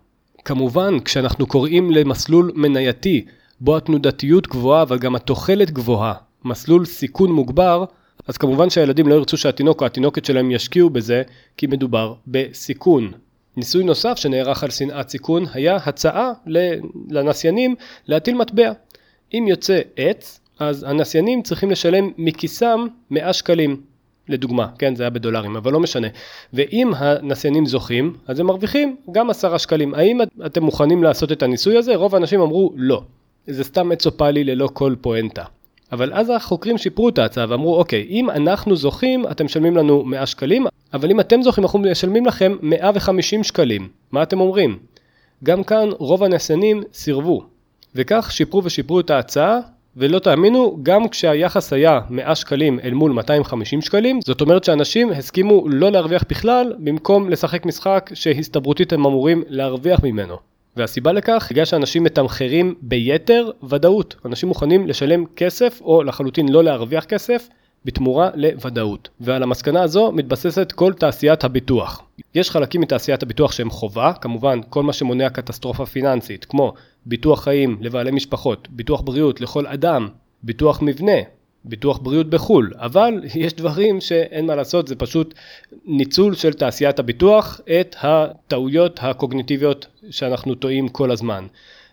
כמובן, 0.45 1.01
כשאנחנו 1.01 1.47
קוראים 1.47 1.91
למסלול 1.91 2.53
מנייתי, 2.55 3.25
בו 3.61 3.77
התנודתיות 3.77 4.47
גבוהה 4.47 4.83
אבל 4.83 4.99
גם 4.99 5.15
התוחלת 5.15 5.71
גבוהה, 5.71 6.15
מסלול 6.45 6.85
סיכון 6.85 7.33
מוגבר, 7.33 7.85
אז 8.27 8.37
כמובן 8.37 8.71
שהילדים 8.71 9.09
לא 9.09 9.15
ירצו 9.15 9.37
שהתינוק 9.37 9.81
או 9.81 9.87
התינוקת 9.87 10.25
שלהם 10.25 10.51
ישקיעו 10.51 10.91
בזה, 10.91 11.23
כי 11.57 11.67
מדובר 11.67 12.15
בסיכון. 12.27 13.13
ניסוי 13.57 13.85
נוסף 13.85 14.17
שנערך 14.17 14.65
על 14.65 14.71
שנאת 14.71 15.09
סיכון 15.09 15.45
היה 15.53 15.77
הצעה 15.77 16.33
לנסיינים 17.11 17.75
להטיל 18.07 18.35
מטבע. 18.35 18.73
אם 19.35 19.45
יוצא 19.49 19.81
עץ, 19.97 20.41
אז 20.59 20.83
הנסיינים 20.83 21.43
צריכים 21.43 21.71
לשלם 21.71 22.11
מכיסם 22.19 22.87
100 23.11 23.33
שקלים. 23.33 23.81
לדוגמה, 24.29 24.67
כן, 24.79 24.95
זה 24.95 25.03
היה 25.03 25.11
בדולרים, 25.11 25.57
אבל 25.57 25.73
לא 25.73 25.81
משנה. 25.81 26.09
ואם 26.53 26.93
הנסיינים 26.97 27.67
זוכים, 27.67 28.17
אז 28.27 28.41
הם 28.41 28.47
מרוויחים 28.47 28.97
גם 29.13 29.31
10 29.31 29.59
שקלים. 29.59 29.95
האם 29.95 30.19
אתם 30.47 30.63
מוכנים 30.63 31.03
לעשות 31.03 31.33
את 31.33 31.43
הניסוי 31.43 31.77
הזה? 31.77 31.97
רוב 31.97 32.15
האנשים 32.15 32.41
אמרו 32.41 32.73
לא. 32.77 33.03
זה 33.47 33.65
סתם 33.65 33.93
אצופלי 33.93 34.45
ללא 34.45 34.69
כל 34.73 34.95
פואנטה. 35.01 35.45
אבל 35.93 36.13
אז 36.15 36.31
החוקרים 36.31 36.79
שיפרו 36.79 37.09
את 37.09 37.19
ההצעה 37.19 37.47
ואמרו 37.49 37.77
אוקיי 37.77 38.07
אם 38.11 38.31
אנחנו 38.31 38.77
זוכים 38.77 39.25
אתם 39.31 39.45
משלמים 39.45 39.77
לנו 39.77 40.05
100 40.05 40.27
שקלים 40.27 40.67
אבל 40.93 41.11
אם 41.11 41.21
אתם 41.21 41.43
זוכים 41.43 41.65
אנחנו 41.65 41.79
משלמים 41.79 42.27
לכם 42.27 42.57
150 42.63 43.45
שקלים 43.45 43.89
מה 44.13 44.23
אתם 44.23 44.41
אומרים? 44.41 44.79
גם 45.45 45.65
כאן 45.65 45.89
רוב 45.99 46.25
הנסיינים 46.25 46.83
סירבו 46.93 47.43
וכך 47.95 48.29
שיפרו 48.33 48.65
ושיפרו 48.65 49.01
את 49.01 49.11
ההצעה 49.11 49.59
ולא 49.97 50.19
תאמינו 50.19 50.79
גם 50.83 51.09
כשהיחס 51.09 51.73
היה 51.73 52.01
100 52.11 52.35
שקלים 52.35 52.81
אל 52.81 52.95
מול 52.95 53.13
250 53.13 53.83
שקלים 53.83 54.21
זאת 54.25 54.41
אומרת 54.41 54.65
שאנשים 54.65 55.13
הסכימו 55.13 55.69
לא 55.69 55.91
להרוויח 55.91 56.25
בכלל 56.29 56.75
במקום 56.79 57.31
לשחק 57.31 57.67
משחק 57.67 58.11
שהסתברותית 58.15 58.93
הם 58.93 59.07
אמורים 59.07 59.43
להרוויח 59.49 60.01
ממנו 60.05 60.37
והסיבה 60.77 61.13
לכך, 61.13 61.49
בגלל 61.51 61.65
שאנשים 61.65 62.05
מתמחרים 62.05 62.75
ביתר 62.83 63.51
ודאות. 63.69 64.17
אנשים 64.25 64.49
מוכנים 64.49 64.87
לשלם 64.87 65.25
כסף 65.37 65.81
או 65.81 66.03
לחלוטין 66.03 66.49
לא 66.49 66.65
להרוויח 66.65 67.05
כסף 67.05 67.49
בתמורה 67.85 68.31
לוודאות. 68.35 69.09
ועל 69.21 69.43
המסקנה 69.43 69.83
הזו 69.83 70.13
מתבססת 70.13 70.73
כל 70.73 70.93
תעשיית 70.93 71.45
הביטוח. 71.45 72.03
יש 72.35 72.51
חלקים 72.51 72.81
מתעשיית 72.81 73.23
הביטוח 73.23 73.53
שהם 73.53 73.71
חובה, 73.71 74.13
כמובן 74.21 74.61
כל 74.69 74.83
מה 74.83 74.93
שמונע 74.93 75.31
קטסטרופה 75.31 75.87
פיננסית, 75.87 76.45
כמו 76.45 76.73
ביטוח 77.07 77.45
חיים 77.45 77.77
לבעלי 77.81 78.11
משפחות, 78.11 78.69
ביטוח 78.71 79.01
בריאות 79.01 79.41
לכל 79.41 79.67
אדם, 79.67 80.09
ביטוח 80.43 80.83
מבנה, 80.83 81.19
ביטוח 81.65 81.99
בריאות 81.99 82.31
בחו"ל, 82.31 82.73
אבל 82.77 83.15
יש 83.35 83.55
דברים 83.55 84.01
שאין 84.01 84.47
מה 84.47 84.55
לעשות, 84.55 84.89
זה 84.89 84.97
פשוט 84.97 85.35
ניצול 85.87 86.35
של 86.35 86.53
תעשיית 86.53 86.99
הביטוח 86.99 87.61
את 87.81 87.97
הטעויות 88.01 88.99
הקוגניטיביות 89.03 89.87
שאנחנו 90.11 90.55
טועים 90.55 90.89
כל 90.89 91.11
הזמן. 91.11 91.47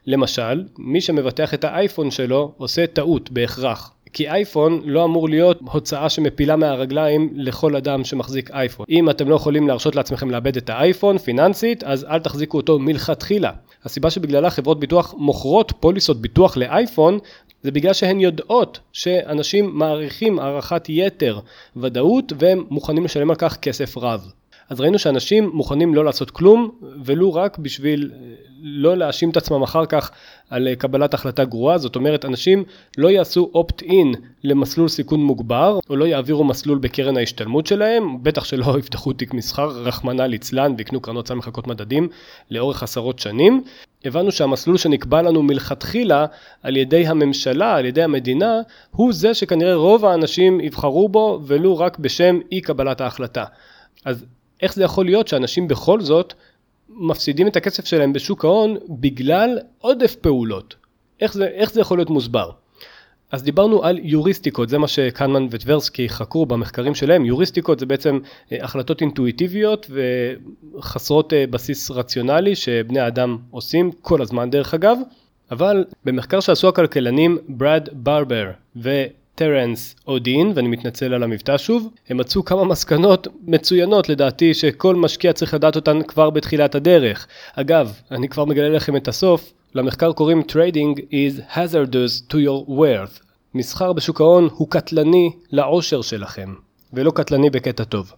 למשל, 0.05 0.63
מי 0.77 1.01
שמבטח 1.01 1.53
את 1.53 1.63
האייפון 1.63 2.11
שלו 2.11 2.53
עושה 2.57 2.87
טעות 2.87 3.31
בהכרח. 3.31 3.91
כי 4.13 4.29
אייפון 4.29 4.81
לא 4.85 5.03
אמור 5.03 5.29
להיות 5.29 5.59
הוצאה 5.71 6.09
שמפילה 6.09 6.55
מהרגליים 6.55 7.29
לכל 7.35 7.75
אדם 7.75 8.03
שמחזיק 8.03 8.51
אייפון. 8.51 8.85
אם 8.89 9.09
אתם 9.09 9.29
לא 9.29 9.35
יכולים 9.35 9.67
להרשות 9.67 9.95
לעצמכם 9.95 10.31
לאבד 10.31 10.57
את 10.57 10.69
האייפון 10.69 11.17
פיננסית, 11.17 11.83
אז 11.83 12.03
אל 12.03 12.19
תחזיקו 12.19 12.57
אותו 12.57 12.79
מלכתחילה. 12.79 13.51
הסיבה 13.83 14.09
שבגללה 14.09 14.49
חברות 14.49 14.79
ביטוח 14.79 15.13
מוכרות 15.17 15.73
פוליסות 15.79 16.21
ביטוח 16.21 16.57
לאייפון 16.57 17.19
זה 17.63 17.71
בגלל 17.71 17.93
שהן 17.93 18.19
יודעות 18.19 18.79
שאנשים 18.93 19.69
מעריכים 19.73 20.39
הערכת 20.39 20.85
יתר 20.89 21.39
ודאות 21.75 22.33
והם 22.39 22.63
מוכנים 22.69 23.05
לשלם 23.05 23.29
על 23.29 23.35
כך 23.35 23.57
כסף 23.57 23.97
רב. 23.97 24.31
אז 24.69 24.79
ראינו 24.79 24.99
שאנשים 24.99 25.49
מוכנים 25.53 25.95
לא 25.95 26.05
לעשות 26.05 26.31
כלום 26.31 26.71
ולו 27.05 27.33
רק 27.33 27.57
בשביל 27.57 28.11
אה, 28.13 28.33
לא 28.61 28.97
להאשים 28.97 29.29
את 29.29 29.37
עצמם 29.37 29.63
אחר 29.63 29.85
כך 29.85 30.11
על 30.49 30.67
אה, 30.67 30.75
קבלת 30.75 31.13
החלטה 31.13 31.45
גרועה 31.45 31.77
זאת 31.77 31.95
אומרת 31.95 32.25
אנשים 32.25 32.63
לא 32.97 33.07
יעשו 33.07 33.51
אין 33.81 34.13
למסלול 34.43 34.87
סיכון 34.87 35.23
מוגבר 35.23 35.79
או 35.89 35.95
לא 35.95 36.05
יעבירו 36.05 36.43
מסלול 36.43 36.77
בקרן 36.77 37.17
ההשתלמות 37.17 37.67
שלהם 37.67 38.23
בטח 38.23 38.43
שלא 38.43 38.75
יפתחו 38.79 39.13
תיק 39.13 39.33
מסחר 39.33 39.67
רחמנא 39.67 40.21
ליצלן 40.21 40.73
ויקנו 40.77 41.01
קרנות 41.01 41.27
סל 41.27 41.33
מחלקות 41.33 41.67
מדדים 41.67 42.07
לאורך 42.51 42.83
עשרות 42.83 43.19
שנים 43.19 43.63
הבנו 44.05 44.31
שהמסלול 44.31 44.77
שנקבע 44.77 45.21
לנו 45.21 45.43
מלכתחילה 45.43 46.25
על 46.63 46.77
ידי 46.77 47.07
הממשלה, 47.07 47.75
על 47.75 47.85
ידי 47.85 48.03
המדינה, 48.03 48.61
הוא 48.91 49.13
זה 49.13 49.33
שכנראה 49.33 49.75
רוב 49.75 50.05
האנשים 50.05 50.59
יבחרו 50.59 51.09
בו 51.09 51.41
ולו 51.45 51.77
רק 51.77 51.99
בשם 51.99 52.39
אי 52.51 52.61
קבלת 52.61 53.01
ההחלטה. 53.01 53.45
אז 54.05 54.25
איך 54.61 54.75
זה 54.75 54.83
יכול 54.83 55.05
להיות 55.05 55.27
שאנשים 55.27 55.67
בכל 55.67 56.01
זאת 56.01 56.33
מפסידים 56.89 57.47
את 57.47 57.55
הכסף 57.55 57.85
שלהם 57.85 58.13
בשוק 58.13 58.45
ההון 58.45 58.77
בגלל 58.89 59.59
עודף 59.79 60.15
פעולות? 60.15 60.75
איך 61.21 61.33
זה, 61.33 61.45
איך 61.45 61.73
זה 61.73 61.81
יכול 61.81 61.97
להיות 61.97 62.09
מוסבר? 62.09 62.51
אז 63.31 63.43
דיברנו 63.43 63.83
על 63.83 63.99
יוריסטיקות, 64.03 64.69
זה 64.69 64.77
מה 64.77 64.87
שקנמן 64.87 65.47
וטברסקי 65.51 66.09
חקרו 66.09 66.45
במחקרים 66.45 66.95
שלהם, 66.95 67.25
יוריסטיקות 67.25 67.79
זה 67.79 67.85
בעצם 67.85 68.19
אה, 68.51 68.57
החלטות 68.61 69.01
אינטואיטיביות 69.01 69.91
וחסרות 70.75 71.33
אה, 71.33 71.47
בסיס 71.47 71.91
רציונלי 71.91 72.55
שבני 72.55 72.99
האדם 72.99 73.37
עושים 73.51 73.91
כל 74.01 74.21
הזמן 74.21 74.49
דרך 74.49 74.73
אגב, 74.73 74.97
אבל 75.51 75.85
במחקר 76.05 76.39
שעשו 76.39 76.67
הכלכלנים 76.67 77.37
ברד 77.47 77.89
ברבר 77.91 78.51
וטרנס 79.37 79.95
אודין, 80.07 80.51
ואני 80.55 80.67
מתנצל 80.67 81.13
על 81.13 81.23
המבטא 81.23 81.57
שוב, 81.57 81.89
הם 82.09 82.17
מצאו 82.17 82.45
כמה 82.45 82.63
מסקנות 82.63 83.27
מצוינות 83.41 84.09
לדעתי 84.09 84.53
שכל 84.53 84.95
משקיע 84.95 85.33
צריך 85.33 85.53
לדעת 85.53 85.75
אותן 85.75 86.01
כבר 86.03 86.29
בתחילת 86.29 86.75
הדרך. 86.75 87.27
אגב, 87.55 87.93
אני 88.11 88.29
כבר 88.29 88.45
מגלה 88.45 88.69
לכם 88.69 88.95
את 88.95 89.07
הסוף, 89.07 89.53
למחקר 89.75 90.13
קוראים 90.13 90.41
Trading 90.41 90.99
is 90.99 91.55
hazardous 91.55 92.31
to 92.31 92.35
your 92.35 92.69
worth. 92.69 93.21
מסחר 93.53 93.93
בשוק 93.93 94.21
ההון 94.21 94.49
הוא 94.51 94.67
קטלני 94.69 95.31
לעושר 95.51 96.01
שלכם, 96.01 96.53
ולא 96.93 97.11
קטלני 97.11 97.49
בקטע 97.49 97.83
טוב. 97.83 98.13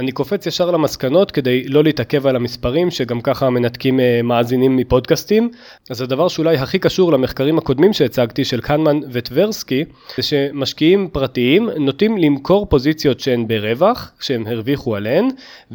אני 0.00 0.12
קופץ 0.12 0.46
ישר 0.46 0.70
למסקנות 0.70 1.30
כדי 1.30 1.68
לא 1.68 1.84
להתעכב 1.84 2.26
על 2.26 2.36
המספרים 2.36 2.90
שגם 2.90 3.20
ככה 3.20 3.50
מנתקים 3.50 4.00
אה, 4.00 4.20
מאזינים 4.24 4.76
מפודקאסטים. 4.76 5.50
אז 5.90 6.00
הדבר 6.00 6.28
שאולי 6.28 6.56
הכי 6.56 6.78
קשור 6.78 7.12
למחקרים 7.12 7.58
הקודמים 7.58 7.92
שהצגתי 7.92 8.44
של 8.44 8.60
קנמן 8.60 9.00
וטברסקי 9.12 9.84
זה 10.16 10.22
שמשקיעים 10.22 11.08
פרטיים 11.12 11.70
נוטים 11.70 12.18
למכור 12.18 12.66
פוזיציות 12.66 13.20
שהן 13.20 13.48
ברווח, 13.48 14.12
שהם 14.20 14.46
הרוויחו 14.46 14.96
עליהן, 14.96 15.28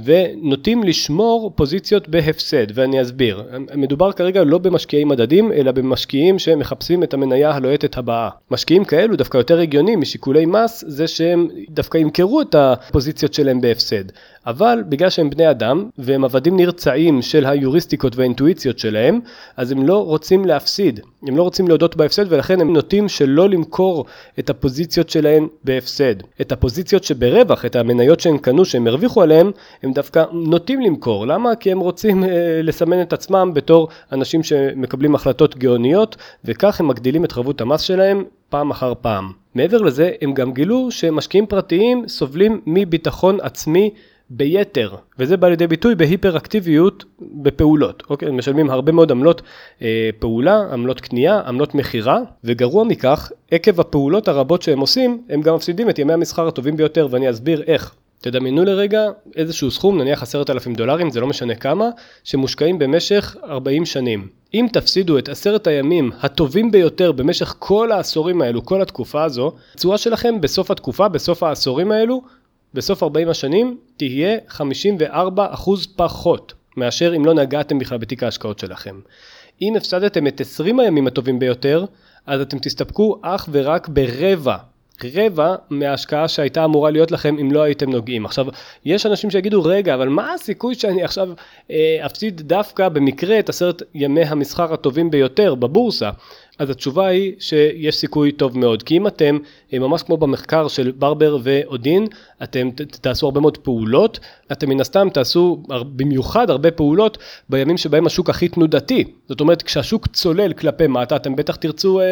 ונוטים 0.03 0.83
לשמור 0.83 1.51
פוזיציות 1.55 2.09
בהפסד, 2.09 2.65
ואני 2.73 3.01
אסביר. 3.01 3.43
מדובר 3.75 4.11
כרגע 4.11 4.43
לא 4.43 4.57
במשקיעי 4.57 5.03
מדדים, 5.03 5.51
אלא 5.51 5.71
במשקיעים 5.71 6.39
שמחפשים 6.39 7.03
את 7.03 7.13
המניה 7.13 7.51
הלוהטת 7.51 7.97
הבאה. 7.97 8.29
משקיעים 8.51 8.85
כאלו 8.85 9.15
דווקא 9.15 9.37
יותר 9.37 9.59
הגיוני 9.59 9.95
משיקולי 9.95 10.45
מס, 10.45 10.83
זה 10.87 11.07
שהם 11.07 11.47
דווקא 11.69 11.97
ימכרו 11.97 12.41
את 12.41 12.55
הפוזיציות 12.55 13.33
שלהם 13.33 13.61
בהפסד. 13.61 14.14
אבל 14.47 14.83
בגלל 14.89 15.09
שהם 15.09 15.29
בני 15.29 15.49
אדם, 15.49 15.89
והם 15.97 16.23
עבדים 16.25 16.57
נרצעים 16.57 17.21
של 17.21 17.45
היוריסטיקות 17.45 18.15
והאינטואיציות 18.15 18.79
שלהם, 18.79 19.19
אז 19.57 19.71
הם 19.71 19.87
לא 19.87 20.05
רוצים 20.05 20.45
להפסיד, 20.45 20.99
הם 21.27 21.37
לא 21.37 21.43
רוצים 21.43 21.67
להודות 21.67 21.95
בהפסד, 21.95 22.25
ולכן 22.29 22.61
הם 22.61 22.73
נוטים 22.73 23.09
שלא 23.09 23.49
למכור 23.49 24.05
את 24.39 24.49
הפוזיציות 24.49 25.09
שלהם 25.09 25.47
בהפסד. 25.63 26.15
את 26.41 26.51
הפוזיציות 26.51 27.03
שברווח, 27.03 27.65
את 27.65 27.75
המניות 27.75 28.19
שהם 28.19 28.37
קנו, 28.37 28.65
שהם 28.65 28.87
הרוויחו 28.87 29.21
עליהם, 29.21 29.51
הם 29.83 29.93
דווקא 29.93 30.23
נוטים 30.31 30.81
למכור. 30.81 31.27
למה? 31.27 31.55
כי 31.55 31.71
הם 31.71 31.79
רוצים 31.79 32.23
אה, 32.23 32.29
לסמן 32.63 33.01
את 33.01 33.13
עצמם 33.13 33.51
בתור 33.53 33.87
אנשים 34.11 34.43
שמקבלים 34.43 35.15
החלטות 35.15 35.57
גאוניות, 35.57 36.15
וכך 36.45 36.79
הם 36.79 36.87
מגדילים 36.87 37.25
את 37.25 37.31
חבות 37.31 37.61
המס 37.61 37.81
שלהם 37.81 38.23
פעם 38.49 38.71
אחר 38.71 38.93
פעם. 39.01 39.44
מעבר 39.55 39.81
לזה, 39.81 40.11
הם 40.21 40.33
גם 40.33 40.53
גילו 40.53 40.91
שמשקיעים 40.91 41.45
פרטיים 41.45 42.07
סובלים 42.07 42.61
מביטחון 42.65 43.37
עצמי 43.41 43.89
ביתר, 44.29 44.95
וזה 45.19 45.37
בא 45.37 45.47
לידי 45.47 45.67
ביטוי 45.67 45.95
בהיפראקטיביות 45.95 47.05
בפעולות, 47.21 48.03
אוקיי? 48.09 48.31
משלמים 48.31 48.69
הרבה 48.69 48.91
מאוד 48.91 49.11
עמלות 49.11 49.41
אה, 49.81 50.09
פעולה, 50.19 50.61
עמלות 50.73 51.01
קנייה, 51.01 51.41
עמלות 51.45 51.75
מכירה, 51.75 52.19
וגרוע 52.43 52.83
מכך, 52.83 53.31
עקב 53.51 53.79
הפעולות 53.79 54.27
הרבות 54.27 54.61
שהם 54.61 54.79
עושים, 54.79 55.21
הם 55.29 55.41
גם 55.41 55.55
מפסידים 55.55 55.89
את 55.89 55.99
ימי 55.99 56.13
המסחר 56.13 56.47
הטובים 56.47 56.77
ביותר, 56.77 57.07
ואני 57.11 57.29
אסביר 57.29 57.63
איך. 57.67 57.95
תדמיינו 58.25 58.63
לרגע 58.63 59.05
איזשהו 59.35 59.71
סכום, 59.71 60.01
נניח 60.01 60.23
עשרת 60.23 60.49
אלפים 60.49 60.75
דולרים, 60.75 61.09
זה 61.09 61.19
לא 61.19 61.27
משנה 61.27 61.55
כמה, 61.55 61.89
שמושקעים 62.23 62.79
במשך 62.79 63.35
40 63.43 63.85
שנים. 63.85 64.27
אם 64.53 64.67
תפסידו 64.73 65.17
את 65.17 65.29
עשרת 65.29 65.67
הימים 65.67 66.11
הטובים 66.21 66.71
ביותר 66.71 67.11
במשך 67.11 67.55
כל 67.59 67.91
העשורים 67.91 68.41
האלו, 68.41 68.65
כל 68.65 68.81
התקופה 68.81 69.23
הזו, 69.23 69.51
התשואה 69.73 69.97
שלכם 69.97 70.41
בסוף 70.41 70.71
התקופה, 70.71 71.07
בסוף 71.07 71.43
העשורים 71.43 71.91
האלו, 71.91 72.21
בסוף 72.73 73.03
40 73.03 73.29
השנים, 73.29 73.77
תהיה 73.97 74.37
54% 74.49 75.01
פחות 75.95 76.53
מאשר 76.77 77.15
אם 77.15 77.25
לא 77.25 77.33
נגעתם 77.33 77.79
בכלל 77.79 77.97
בתיק 77.97 78.23
ההשקעות 78.23 78.59
שלכם. 78.59 78.99
אם 79.61 79.75
הפסדתם 79.75 80.27
את 80.27 80.41
20 80.41 80.79
הימים 80.79 81.07
הטובים 81.07 81.39
ביותר, 81.39 81.85
אז 82.25 82.41
אתם 82.41 82.59
תסתפקו 82.59 83.19
אך 83.21 83.49
ורק 83.51 83.87
ברבע 83.87 84.57
רבע 85.03 85.55
מההשקעה 85.69 86.27
שהייתה 86.27 86.65
אמורה 86.65 86.91
להיות 86.91 87.11
לכם 87.11 87.37
אם 87.41 87.51
לא 87.51 87.61
הייתם 87.61 87.89
נוגעים. 87.89 88.25
עכשיו, 88.25 88.45
יש 88.85 89.05
אנשים 89.05 89.31
שיגידו, 89.31 89.63
רגע, 89.63 89.93
אבל 89.93 90.09
מה 90.09 90.33
הסיכוי 90.33 90.75
שאני 90.75 91.03
עכשיו 91.03 91.29
אה, 91.71 91.97
אפסיד 92.05 92.41
דווקא 92.41 92.89
במקרה 92.89 93.39
את 93.39 93.49
עשרת 93.49 93.83
ימי 93.95 94.23
המסחר 94.23 94.73
הטובים 94.73 95.11
ביותר 95.11 95.55
בבורסה? 95.55 96.09
אז 96.59 96.69
התשובה 96.69 97.07
היא 97.07 97.33
שיש 97.39 97.95
סיכוי 97.95 98.31
טוב 98.31 98.57
מאוד, 98.57 98.83
כי 98.83 98.97
אם 98.97 99.07
אתם, 99.07 99.37
אה, 99.73 99.79
ממש 99.79 100.03
כמו 100.03 100.17
במחקר 100.17 100.67
של 100.67 100.91
ברבר 100.91 101.37
ואודין, 101.43 102.07
אתם 102.43 102.69
תעשו 103.01 103.25
הרבה 103.25 103.39
מאוד 103.39 103.57
פעולות, 103.57 104.19
אתם 104.51 104.69
מן 104.69 104.81
הסתם 104.81 105.07
תעשו 105.13 105.63
במיוחד 105.95 106.49
הרבה 106.49 106.71
פעולות 106.71 107.17
בימים 107.49 107.77
שבהם 107.77 108.05
השוק 108.05 108.29
הכי 108.29 108.47
תנודתי. 108.47 109.03
זאת 109.29 109.41
אומרת, 109.41 109.61
כשהשוק 109.61 110.07
צולל 110.07 110.53
כלפי 110.53 110.87
מטה, 110.87 111.15
אתם 111.15 111.35
בטח 111.35 111.55
תרצו 111.55 111.99
אה, 111.99 112.05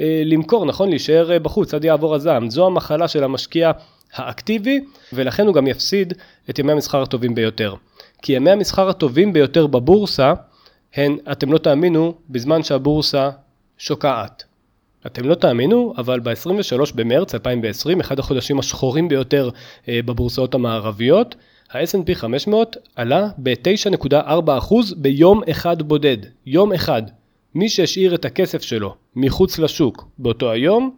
אה, 0.00 0.22
למכור, 0.24 0.66
נכון? 0.66 0.88
להישאר 0.88 1.32
אה, 1.32 1.38
בחוץ 1.38 1.74
עד 1.74 1.84
יעבור 1.84 2.14
הזעם. 2.14 2.50
זו 2.50 2.66
המחלה 2.66 3.08
של 3.08 3.24
המשקיע 3.24 3.70
האקטיבי, 4.14 4.80
ולכן 5.12 5.46
הוא 5.46 5.54
גם 5.54 5.66
יפסיד 5.66 6.14
את 6.50 6.58
ימי 6.58 6.72
המסחר 6.72 7.02
הטובים 7.02 7.34
ביותר. 7.34 7.74
כי 8.22 8.32
ימי 8.32 8.50
המסחר 8.50 8.88
הטובים 8.88 9.32
ביותר 9.32 9.66
בבורסה, 9.66 10.32
הן, 10.94 11.16
אתם 11.32 11.52
לא 11.52 11.58
תאמינו, 11.58 12.14
בזמן 12.30 12.62
שהבורסה 12.62 13.30
שוקעת. 13.78 14.44
אתם 15.06 15.28
לא 15.28 15.34
תאמינו, 15.34 15.94
אבל 15.98 16.20
ב-23 16.20 16.94
במרץ 16.94 17.34
2020, 17.34 18.00
אחד 18.00 18.18
החודשים 18.18 18.58
השחורים 18.58 19.08
ביותר 19.08 19.50
אה, 19.88 20.00
בבורסאות 20.04 20.54
המערביות, 20.54 21.34
ה-S&P 21.70 22.14
500 22.14 22.76
עלה 22.96 23.28
ב-9.4% 23.38 24.74
ביום 24.96 25.42
אחד 25.50 25.82
בודד. 25.82 26.16
יום 26.46 26.72
אחד. 26.72 27.02
מי 27.54 27.68
שהשאיר 27.68 28.14
את 28.14 28.24
הכסף 28.24 28.62
שלו 28.62 28.94
מחוץ 29.16 29.58
לשוק 29.58 30.08
באותו 30.18 30.50
היום, 30.50 30.96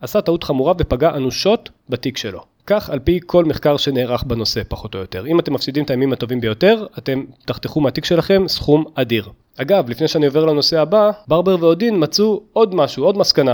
עשה 0.00 0.20
טעות 0.20 0.44
חמורה 0.44 0.72
ופגע 0.78 1.16
אנושות 1.16 1.70
בתיק 1.88 2.16
שלו. 2.16 2.53
כך 2.66 2.90
על 2.90 2.98
פי 2.98 3.20
כל 3.26 3.44
מחקר 3.44 3.76
שנערך 3.76 4.24
בנושא 4.24 4.62
פחות 4.68 4.94
או 4.94 5.00
יותר. 5.00 5.26
אם 5.26 5.40
אתם 5.40 5.52
מפסידים 5.52 5.84
את 5.84 5.90
הימים 5.90 6.12
הטובים 6.12 6.40
ביותר, 6.40 6.86
אתם 6.98 7.24
תחתכו 7.44 7.80
מהתיק 7.80 8.04
שלכם 8.04 8.44
סכום 8.48 8.84
אדיר. 8.94 9.28
אגב, 9.56 9.90
לפני 9.90 10.08
שאני 10.08 10.26
עובר 10.26 10.44
לנושא 10.44 10.80
הבא, 10.80 11.10
ברבר 11.28 11.56
ואודין 11.60 11.94
מצאו 12.02 12.42
עוד 12.52 12.74
משהו, 12.74 13.04
עוד 13.04 13.18
מסקנה. 13.18 13.52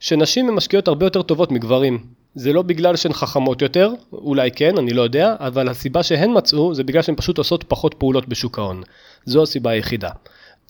שנשים 0.00 0.48
הן 0.48 0.54
משקיעות 0.54 0.88
הרבה 0.88 1.06
יותר 1.06 1.22
טובות 1.22 1.52
מגברים. 1.52 1.98
זה 2.34 2.52
לא 2.52 2.62
בגלל 2.62 2.96
שהן 2.96 3.12
חכמות 3.12 3.62
יותר, 3.62 3.92
אולי 4.12 4.50
כן, 4.50 4.78
אני 4.78 4.92
לא 4.92 5.02
יודע, 5.02 5.36
אבל 5.38 5.68
הסיבה 5.68 6.02
שהן 6.02 6.36
מצאו 6.36 6.74
זה 6.74 6.84
בגלל 6.84 7.02
שהן 7.02 7.14
פשוט 7.14 7.38
עושות 7.38 7.64
פחות 7.68 7.94
פעולות 7.94 8.28
בשוק 8.28 8.58
ההון. 8.58 8.82
זו 9.24 9.42
הסיבה 9.42 9.70
היחידה. 9.70 10.10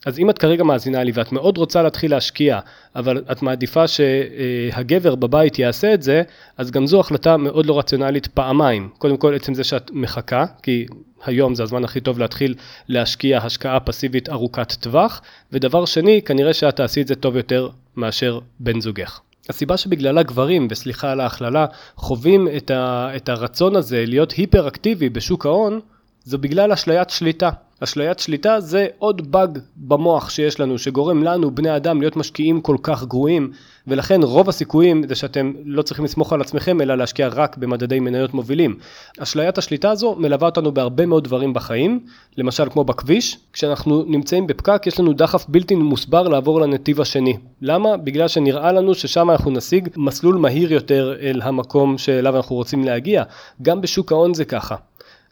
אז 0.06 0.18
אם 0.18 0.30
את 0.30 0.38
כרגע 0.38 0.64
מאזינה 0.64 1.04
לי 1.04 1.12
ואת 1.14 1.32
מאוד 1.32 1.58
רוצה 1.58 1.82
להתחיל 1.82 2.10
להשקיע, 2.10 2.58
אבל 2.96 3.22
את 3.32 3.42
מעדיפה 3.42 3.84
שהגבר 3.88 5.14
בבית 5.14 5.58
יעשה 5.58 5.94
את 5.94 6.02
זה, 6.02 6.22
אז 6.56 6.70
גם 6.70 6.86
זו 6.86 7.00
החלטה 7.00 7.36
מאוד 7.36 7.66
לא 7.66 7.78
רציונלית 7.78 8.26
פעמיים. 8.26 8.88
קודם 8.98 9.16
כל 9.16 9.34
עצם 9.34 9.54
זה 9.54 9.64
שאת 9.64 9.90
מחכה, 9.94 10.44
כי 10.62 10.86
היום 11.24 11.54
זה 11.54 11.62
הזמן 11.62 11.84
הכי 11.84 12.00
טוב 12.00 12.18
להתחיל 12.18 12.54
להשקיע 12.88 13.38
השקעה 13.38 13.80
פסיבית 13.80 14.28
ארוכת 14.28 14.72
טווח, 14.72 15.22
ודבר 15.52 15.84
שני, 15.84 16.22
כנראה 16.22 16.54
שאת 16.54 16.76
תעשי 16.76 17.02
את 17.02 17.06
זה 17.06 17.14
טוב 17.14 17.36
יותר 17.36 17.68
מאשר 17.96 18.38
בן 18.60 18.80
זוגך. 18.80 19.20
הסיבה 19.48 19.76
שבגללה 19.76 20.22
גברים, 20.22 20.68
וסליחה 20.70 21.12
על 21.12 21.20
ההכללה, 21.20 21.66
חווים 21.96 22.48
את, 22.56 22.70
ה, 22.70 23.10
את 23.16 23.28
הרצון 23.28 23.76
הזה 23.76 24.04
להיות 24.06 24.32
היפר-אקטיבי 24.32 25.08
בשוק 25.08 25.46
ההון, 25.46 25.80
זו 26.24 26.38
בגלל 26.38 26.72
אשליית 26.72 27.10
שליטה. 27.10 27.50
אשליית 27.80 28.18
שליטה 28.18 28.60
זה 28.60 28.86
עוד 28.98 29.32
באג 29.32 29.58
במוח 29.76 30.30
שיש 30.30 30.60
לנו, 30.60 30.78
שגורם 30.78 31.22
לנו, 31.22 31.50
בני 31.50 31.76
אדם, 31.76 32.00
להיות 32.00 32.16
משקיעים 32.16 32.60
כל 32.60 32.76
כך 32.82 33.04
גרועים, 33.04 33.50
ולכן 33.86 34.22
רוב 34.22 34.48
הסיכויים 34.48 35.02
זה 35.08 35.14
שאתם 35.14 35.52
לא 35.64 35.82
צריכים 35.82 36.04
לסמוך 36.04 36.32
על 36.32 36.40
עצמכם, 36.40 36.80
אלא 36.80 36.94
להשקיע 36.94 37.28
רק 37.28 37.56
במדדי 37.56 38.00
מניות 38.00 38.34
מובילים. 38.34 38.76
אשליית 39.18 39.58
השליטה 39.58 39.90
הזו 39.90 40.14
מלווה 40.18 40.48
אותנו 40.48 40.72
בהרבה 40.72 41.06
מאוד 41.06 41.24
דברים 41.24 41.54
בחיים, 41.54 42.00
למשל 42.36 42.68
כמו 42.70 42.84
בכביש, 42.84 43.38
כשאנחנו 43.52 44.04
נמצאים 44.06 44.46
בפקק 44.46 44.82
יש 44.86 45.00
לנו 45.00 45.12
דחף 45.12 45.44
בלתי 45.48 45.74
מוסבר 45.74 46.28
לעבור 46.28 46.60
לנתיב 46.60 47.00
השני. 47.00 47.36
למה? 47.62 47.96
בגלל 47.96 48.28
שנראה 48.28 48.72
לנו 48.72 48.94
ששם 48.94 49.30
אנחנו 49.30 49.50
נשיג 49.50 49.88
מסלול 49.96 50.36
מהיר 50.36 50.72
יותר 50.72 51.14
אל 51.20 51.40
המקום 51.42 51.98
שאליו 51.98 52.36
אנחנו 52.36 52.56
רוצים 52.56 52.84
להגיע. 52.84 53.22
גם 53.62 53.80
בשוק 53.80 54.12
ההון 54.12 54.34
זה 54.34 54.44
ככה. 54.44 54.76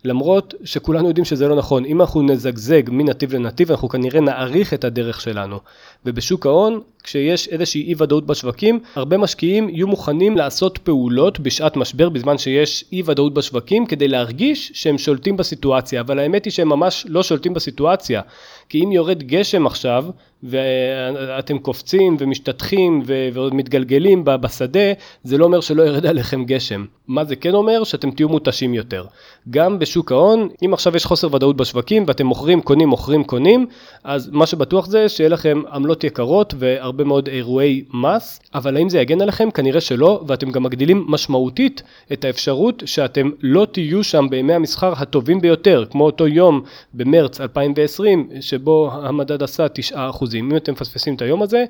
למרות 0.04 0.54
שכולנו 0.64 1.08
יודעים 1.08 1.24
שזה 1.24 1.48
לא 1.48 1.56
נכון. 1.56 1.84
אם 1.84 2.00
אנחנו 2.00 2.22
נזגזג 2.22 2.82
מנתיב 2.90 3.34
לנתיב, 3.34 3.70
אנחנו 3.70 3.88
כנראה 3.88 4.20
נאריך 4.20 4.74
את 4.74 4.84
הדרך 4.84 5.20
שלנו. 5.20 5.58
ובשוק 6.06 6.46
ההון, 6.46 6.80
כשיש 7.02 7.48
איזושהי 7.48 7.82
אי 7.82 7.94
ודאות 7.98 8.26
בשווקים, 8.26 8.80
הרבה 8.94 9.18
משקיעים 9.18 9.68
יהיו 9.68 9.87
מוכנים 9.87 10.37
לעשות 10.37 10.78
פעולות 10.78 11.40
בשעת 11.40 11.76
משבר, 11.76 12.08
בזמן 12.08 12.38
שיש 12.38 12.84
אי 12.92 13.02
ודאות 13.06 13.34
בשווקים, 13.34 13.87
כדי 13.87 14.08
להרגיש 14.08 14.70
שהם 14.74 14.98
שולטים 14.98 15.37
בסיטואציה. 15.37 16.00
אבל 16.00 16.18
האמת 16.18 16.44
היא 16.44 16.50
שהם 16.50 16.68
ממש 16.68 17.06
לא 17.08 17.22
שולטים 17.22 17.54
בסיטואציה. 17.54 18.22
כי 18.68 18.85
אם 18.85 18.92
יורד 18.92 19.22
גשם 19.22 19.66
עכשיו, 19.66 20.04
ואתם 20.42 21.59
קופצים 21.59 22.16
ומשתטחים 22.18 23.02
ועוד 23.33 23.54
מתגלגלים 23.54 24.22
בשדה, 24.24 24.92
זה 25.24 25.38
לא 25.38 25.44
אומר 25.44 25.61
שלא 25.61 25.83
ירד 25.83 26.07
עליכם 26.07 26.44
גשם. 26.44 26.85
מה 27.09 27.24
זה 27.24 27.37
כן 27.37 27.54
אומר? 27.54 27.85
שאתם 27.85 28.11
תהיו 28.11 28.28
מותשים 28.28 28.74
יותר. 28.74 29.04
גם 29.50 29.78
בשוק 29.78 30.12
ההון, 30.12 30.48
אם 30.64 30.74
עכשיו 30.74 30.96
יש 30.96 31.04
חוסר 31.04 31.35
ודאות 31.35 31.57
בשווקים 31.57 32.04
ואתם 32.07 32.26
מוכרים, 32.26 32.61
קונים, 32.61 32.88
מוכרים, 32.88 33.24
קונים, 33.24 33.66
אז 34.04 34.31
מה 34.33 34.46
שבטוח 34.46 34.87
זה 34.87 35.09
שיהיה 35.09 35.31
לכם 35.31 35.62
עמלות 35.72 36.04
יקרות 36.04 36.54
והרבה 36.59 37.04
מאוד 37.04 37.28
אירועי 37.28 37.85
מס, 37.94 38.40
אבל 38.54 38.76
האם 38.76 38.88
זה 38.88 39.00
יגן 39.00 39.20
עליכם? 39.20 39.50
כנראה 39.50 39.81
שלא, 39.81 40.24
ואתם 40.26 40.50
גם 40.50 40.62
מגדילים 40.62 41.04
משמעותית 41.09 41.83
את 42.12 42.24
האפשרות 42.24 42.83
שאתם 42.87 43.31
לא 43.42 43.66
תהיו 43.72 44.04
שם 44.04 44.26
בימי 44.31 44.52
המסחר 44.52 44.92
הטובים 44.96 45.40
ביותר, 45.40 45.85
כמו 45.90 46.04
אותו 46.04 46.26
יום 46.26 46.61
במרץ 46.94 47.40
2020, 47.40 48.28
שבו 48.59 48.90
המדד 48.92 49.42
עשה 49.42 49.66
9%. 49.92 49.97
אם 50.35 50.57
אתם 50.57 50.73
מפספסים 50.73 51.14
את 51.14 51.23
היום 51.23 51.42
הזה, 51.42 51.64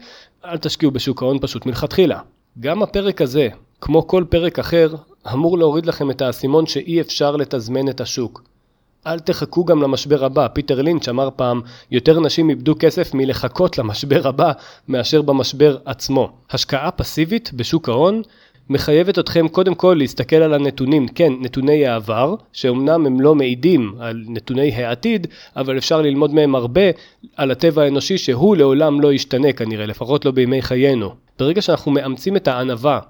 אל 0.45 0.57
תשקיעו 0.57 0.93
בשוק 0.93 1.23
ההון 1.23 1.39
פשוט 1.41 1.67
מלכתחילה. 1.67 2.21
גם 2.61 2.83
הפרק 2.83 3.23
הזה, 3.23 3.49
כמו 3.81 4.07
כל 4.07 4.25
פרק 4.29 4.59
אחר, 4.59 4.95
אמור 5.33 5.59
להוריד 5.59 5.87
לכם 5.87 6.11
את 6.11 6.23
האסימון 6.23 6.67
שאי 6.67 7.01
אפשר 7.01 7.37
לתזמן 7.37 7.89
את 7.89 8.01
השוק. 8.01 8.43
אל 9.07 9.19
תחכו 9.19 9.65
גם 9.65 9.83
למשבר 9.83 10.25
הבא. 10.25 10.49
פיטר 10.49 10.83
לינץ' 10.83 11.09
אמר 11.09 11.29
פעם, 11.37 11.61
יותר 11.91 12.21
נשים 12.21 12.51
איבדו 12.51 12.75
כסף 12.79 13.15
מלחכות 13.15 13.79
למשבר 13.79 14.29
הבא 14.29 14.53
מאשר 14.89 15.23
במשבר 15.23 15.77
עצמו. 15.85 16.31
השקעה 16.51 16.91
פסיבית 16.91 17.51
בשוק 17.53 17.89
ההון 17.89 18.23
מחייבת 18.71 19.19
אתכם 19.19 19.49
קודם 19.49 19.75
כל 19.75 19.97
להסתכל 19.99 20.37
על 20.37 20.55
הנתונים, 20.55 21.09
כן, 21.09 21.33
נתוני 21.41 21.87
העבר, 21.87 22.35
שאומנם 22.53 23.07
הם 23.07 23.21
לא 23.21 23.35
מעידים 23.35 23.95
על 24.01 24.25
נתוני 24.29 24.75
העתיד, 24.75 25.27
אבל 25.57 25.79
אפשר 25.79 26.03
ללמוד 26.03 26.35
מהם 26.35 26.55
הרבה 26.55 26.83
על 27.37 27.51
הטבע 27.51 27.83
האנושי 27.83 28.19
שהוא 28.19 28.57
לעולם 28.57 29.01
לא 29.01 29.13
ישתנה 29.13 29.53
כנראה, 29.53 29.87
לפחות 29.87 30.25
לא 30.25 30.31
בימי 30.31 30.63
חיינו. 30.63 31.15
ברגע 31.39 31.63
שאנחנו 31.63 31.93
מאמצים 31.93 32.37
את 32.37 32.49
הענווה, 32.49 33.01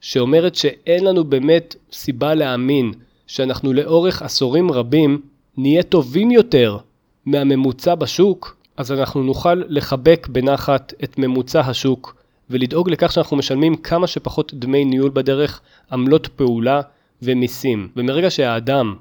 שאומרת 0.00 0.54
שאין 0.54 1.04
לנו 1.04 1.24
באמת 1.24 1.76
סיבה 1.92 2.34
להאמין 2.34 2.92
שאנחנו 3.26 3.72
לאורך 3.72 4.22
עשורים 4.22 4.72
רבים 4.72 5.20
נהיה 5.56 5.82
טובים 5.82 6.30
יותר 6.30 6.76
מהממוצע 7.26 7.94
בשוק, 7.94 8.56
אז 8.76 8.92
אנחנו 8.92 9.22
נוכל 9.22 9.62
לחבק 9.68 10.28
בנחת 10.30 10.94
את 11.04 11.18
ממוצע 11.18 11.60
השוק 11.60 12.16
ולדאוג 12.50 12.90
לכך 12.90 13.12
שאנחנו 13.12 13.36
משלמים 13.36 13.76
כמה 13.76 14.06
שפחות 14.06 14.54
דמי 14.54 14.84
ניהול 14.84 15.10
בדרך, 15.14 15.60
עמלות 15.92 16.26
פעולה 16.26 16.80
ומיסים. 17.22 17.88
ומרגע 17.96 18.30
שהאדם 18.30 18.96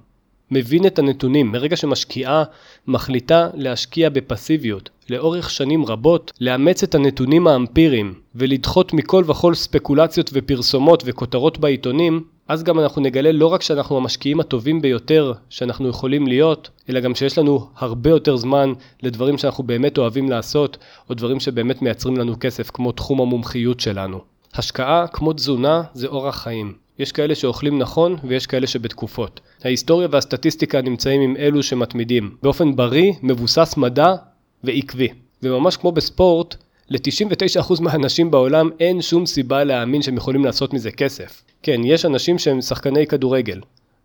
מבין 0.52 0.86
את 0.86 1.00
הנתונים, 1.00 1.52
מרגע 1.52 1.76
שמשקיעה 1.76 2.44
מחליטה 2.88 3.50
להשקיע 3.54 4.10
בפסיביות 4.10 4.90
לאורך 5.10 5.50
שנים 5.50 5.86
רבות, 5.86 6.34
לאמץ 6.42 6.84
את 6.84 6.96
הנתונים 6.96 7.48
האמפיריים 7.48 8.14
ולדחות 8.36 8.94
מכל 8.94 9.24
וכול 9.28 9.56
ספקולציות 9.56 10.30
ופרסומות 10.34 11.04
וכותרות 11.06 11.58
בעיתונים, 11.58 12.24
אז 12.48 12.64
גם 12.64 12.80
אנחנו 12.80 13.02
נגלה 13.02 13.32
לא 13.32 13.48
רק 13.48 13.62
שאנחנו 13.62 13.98
המשקיעים 13.98 14.40
הטובים 14.40 14.82
ביותר 14.82 15.34
שאנחנו 15.50 15.90
יכולים 15.90 16.28
להיות, 16.28 16.70
אלא 16.90 17.00
גם 17.00 17.16
שיש 17.16 17.38
לנו 17.38 17.68
הרבה 17.78 18.10
יותר 18.10 18.36
זמן 18.38 18.74
לדברים 19.04 19.38
שאנחנו 19.38 19.64
באמת 19.64 19.98
אוהבים 19.98 20.30
לעשות, 20.30 20.78
או 21.10 21.16
דברים 21.16 21.40
שבאמת 21.40 21.82
מייצרים 21.82 22.18
לנו 22.18 22.36
כסף, 22.40 22.70
כמו 22.70 22.92
תחום 22.92 23.22
המומחיות 23.22 23.80
שלנו. 23.80 24.20
השקעה, 24.54 25.08
כמו 25.08 25.34
תזונה, 25.34 25.84
זה 25.94 26.08
אורח 26.08 26.36
חיים. 26.44 26.74
יש 27.00 27.12
כאלה 27.12 27.36
שאוכלים 27.36 27.80
נכון 27.80 28.16
ויש 28.24 28.48
כאלה 28.48 28.68
שבתקופות. 28.68 29.40
ההיסטוריה 29.64 30.08
והסטטיסטיקה 30.12 30.82
נמצאים 30.82 31.22
עם 31.22 31.38
אלו 31.38 31.64
שמתמידים, 31.64 32.36
באופן 32.44 32.76
בריא, 32.76 33.14
מבוסס 33.24 33.74
מדע 33.78 34.16
ועקבי. 34.64 35.08
וממש 35.44 35.78
כמו 35.78 35.92
בספורט, 35.92 36.56
ל-99% 36.90 37.82
מהאנשים 37.82 38.32
בעולם 38.32 38.70
אין 38.80 39.02
שום 39.02 39.26
סיבה 39.26 39.64
להאמין 39.64 40.02
שהם 40.02 40.18
יכולים 40.18 40.46
לעשות 40.46 40.74
מזה 40.74 40.92
כסף. 40.92 41.44
כן, 41.64 41.82
יש 41.86 42.06
אנשים 42.06 42.40
שהם 42.40 42.62
שחקני 42.62 43.08
כדורגל, 43.08 43.62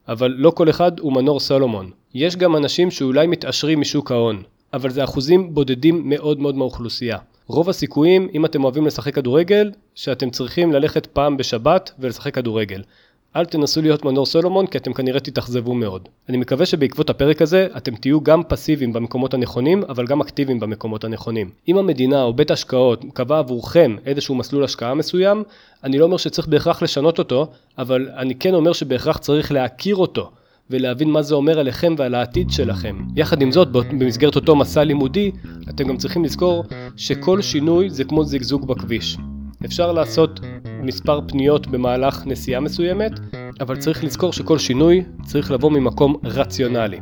אבל 0.09 0.35
לא 0.37 0.51
כל 0.51 0.71
אחד 0.71 0.99
הוא 0.99 1.13
מנור 1.13 1.41
סולומון. 1.41 1.91
יש 2.15 2.37
גם 2.37 2.57
אנשים 2.57 2.91
שאולי 2.91 3.27
מתעשרים 3.27 3.81
משוק 3.81 4.11
ההון, 4.11 4.43
אבל 4.73 4.91
זה 4.91 5.05
אחוזים 5.05 5.55
בודדים 5.55 6.09
מאוד 6.09 6.41
מאוד 6.41 6.55
מהאוכלוסייה. 6.55 7.19
רוב 7.47 7.69
הסיכויים, 7.69 8.29
אם 8.35 8.45
אתם 8.45 8.65
אוהבים 8.65 8.87
לשחק 8.87 9.15
כדורגל, 9.15 9.71
שאתם 9.95 10.31
צריכים 10.31 10.73
ללכת 10.73 11.07
פעם 11.07 11.37
בשבת 11.37 11.91
ולשחק 11.99 12.35
כדורגל. 12.35 12.83
אל 13.37 13.45
תנסו 13.45 13.83
להיות 13.83 14.05
מנור 14.05 14.27
סולומון 14.27 14.67
כי 14.67 14.79
אתם 14.79 14.93
כנראה 14.93 15.21
תתאכזבו 15.21 15.75
מאוד. 15.75 16.09
אני 16.29 16.37
מקווה 16.37 16.67
שבעקבות 16.67 17.11
הפרק 17.11 17.43
הזה 17.43 17.67
אתם 17.77 17.95
תהיו 17.95 18.21
גם 18.21 18.43
פסיביים 18.49 18.93
במקומות 18.93 19.35
הנכונים 19.35 19.83
אבל 19.89 20.07
גם 20.07 20.21
אקטיביים 20.21 20.61
במקומות 20.61 21.05
הנכונים. 21.05 21.51
אם 21.69 21.79
המדינה 21.79 22.23
או 22.23 22.33
בית 22.33 22.51
השקעות 22.51 23.05
קבע 23.15 23.39
עבורכם 23.39 23.97
איזשהו 24.07 24.35
מסלול 24.35 24.65
השקעה 24.65 24.95
מסוים, 24.95 25.43
אני 25.85 25.99
לא 25.99 26.05
אומר 26.05 26.17
שצריך 26.17 26.49
בהכרח 26.49 26.83
לשנות 26.83 27.19
אותו, 27.19 27.47
אבל 27.79 28.09
אני 28.17 28.35
כן 28.35 28.55
אומר 28.55 28.73
שבהכרח 28.73 29.19
צריך 29.19 29.53
להכיר 29.53 29.97
אותו. 29.97 30.31
ולהבין 30.71 31.11
מה 31.11 31.23
זה 31.23 31.35
אומר 31.35 31.59
עליכם 31.59 31.95
ועל 31.99 32.15
העתיד 32.15 32.51
שלכם. 32.51 32.99
יחד 33.17 33.43
עם 33.43 33.53
זאת, 33.53 33.69
במסגרת 33.73 34.37
אותו 34.37 34.57
מסע 34.57 34.85
לימודי, 34.85 35.31
אתם 35.69 35.89
גם 35.89 35.97
צריכים 35.97 36.25
לזכור 36.25 36.65
שכל 36.97 37.43
שינוי 37.43 37.91
זה 37.91 38.05
כמו 38.05 38.25
זיגזוג 38.25 38.67
בכביש. 38.67 39.17
אפשר 39.65 39.93
לעשות 39.93 40.41
מספר 40.83 41.21
פניות 41.29 41.67
במהלך 41.67 42.27
נסיעה 42.27 42.61
מסוימת, 42.61 43.13
אבל 43.61 43.77
צריך 43.77 44.05
לזכור 44.05 44.33
שכל 44.33 44.59
שינוי 44.59 45.05
צריך 45.25 45.51
לבוא 45.51 45.71
ממקום 45.71 46.17
רציונלי. 46.25 47.01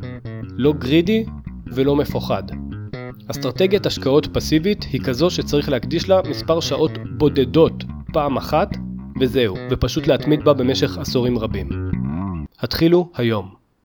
לא 0.56 0.72
גרידי 0.72 1.24
ולא 1.66 1.96
מפוחד. 1.96 2.42
אסטרטגיית 3.30 3.86
השקעות 3.86 4.26
פסיבית 4.32 4.82
היא 4.92 5.00
כזו 5.00 5.30
שצריך 5.30 5.68
להקדיש 5.68 6.08
לה 6.08 6.20
מספר 6.30 6.60
שעות 6.60 6.90
בודדות 7.18 7.84
פעם 8.12 8.36
אחת, 8.36 8.76
וזהו, 9.20 9.56
ופשוט 9.70 10.06
להתמיד 10.06 10.44
בה 10.44 10.52
במשך 10.52 10.98
עשורים 10.98 11.38
רבים. 11.38 11.68
התחילו 12.60 13.10
היום. 13.14 13.57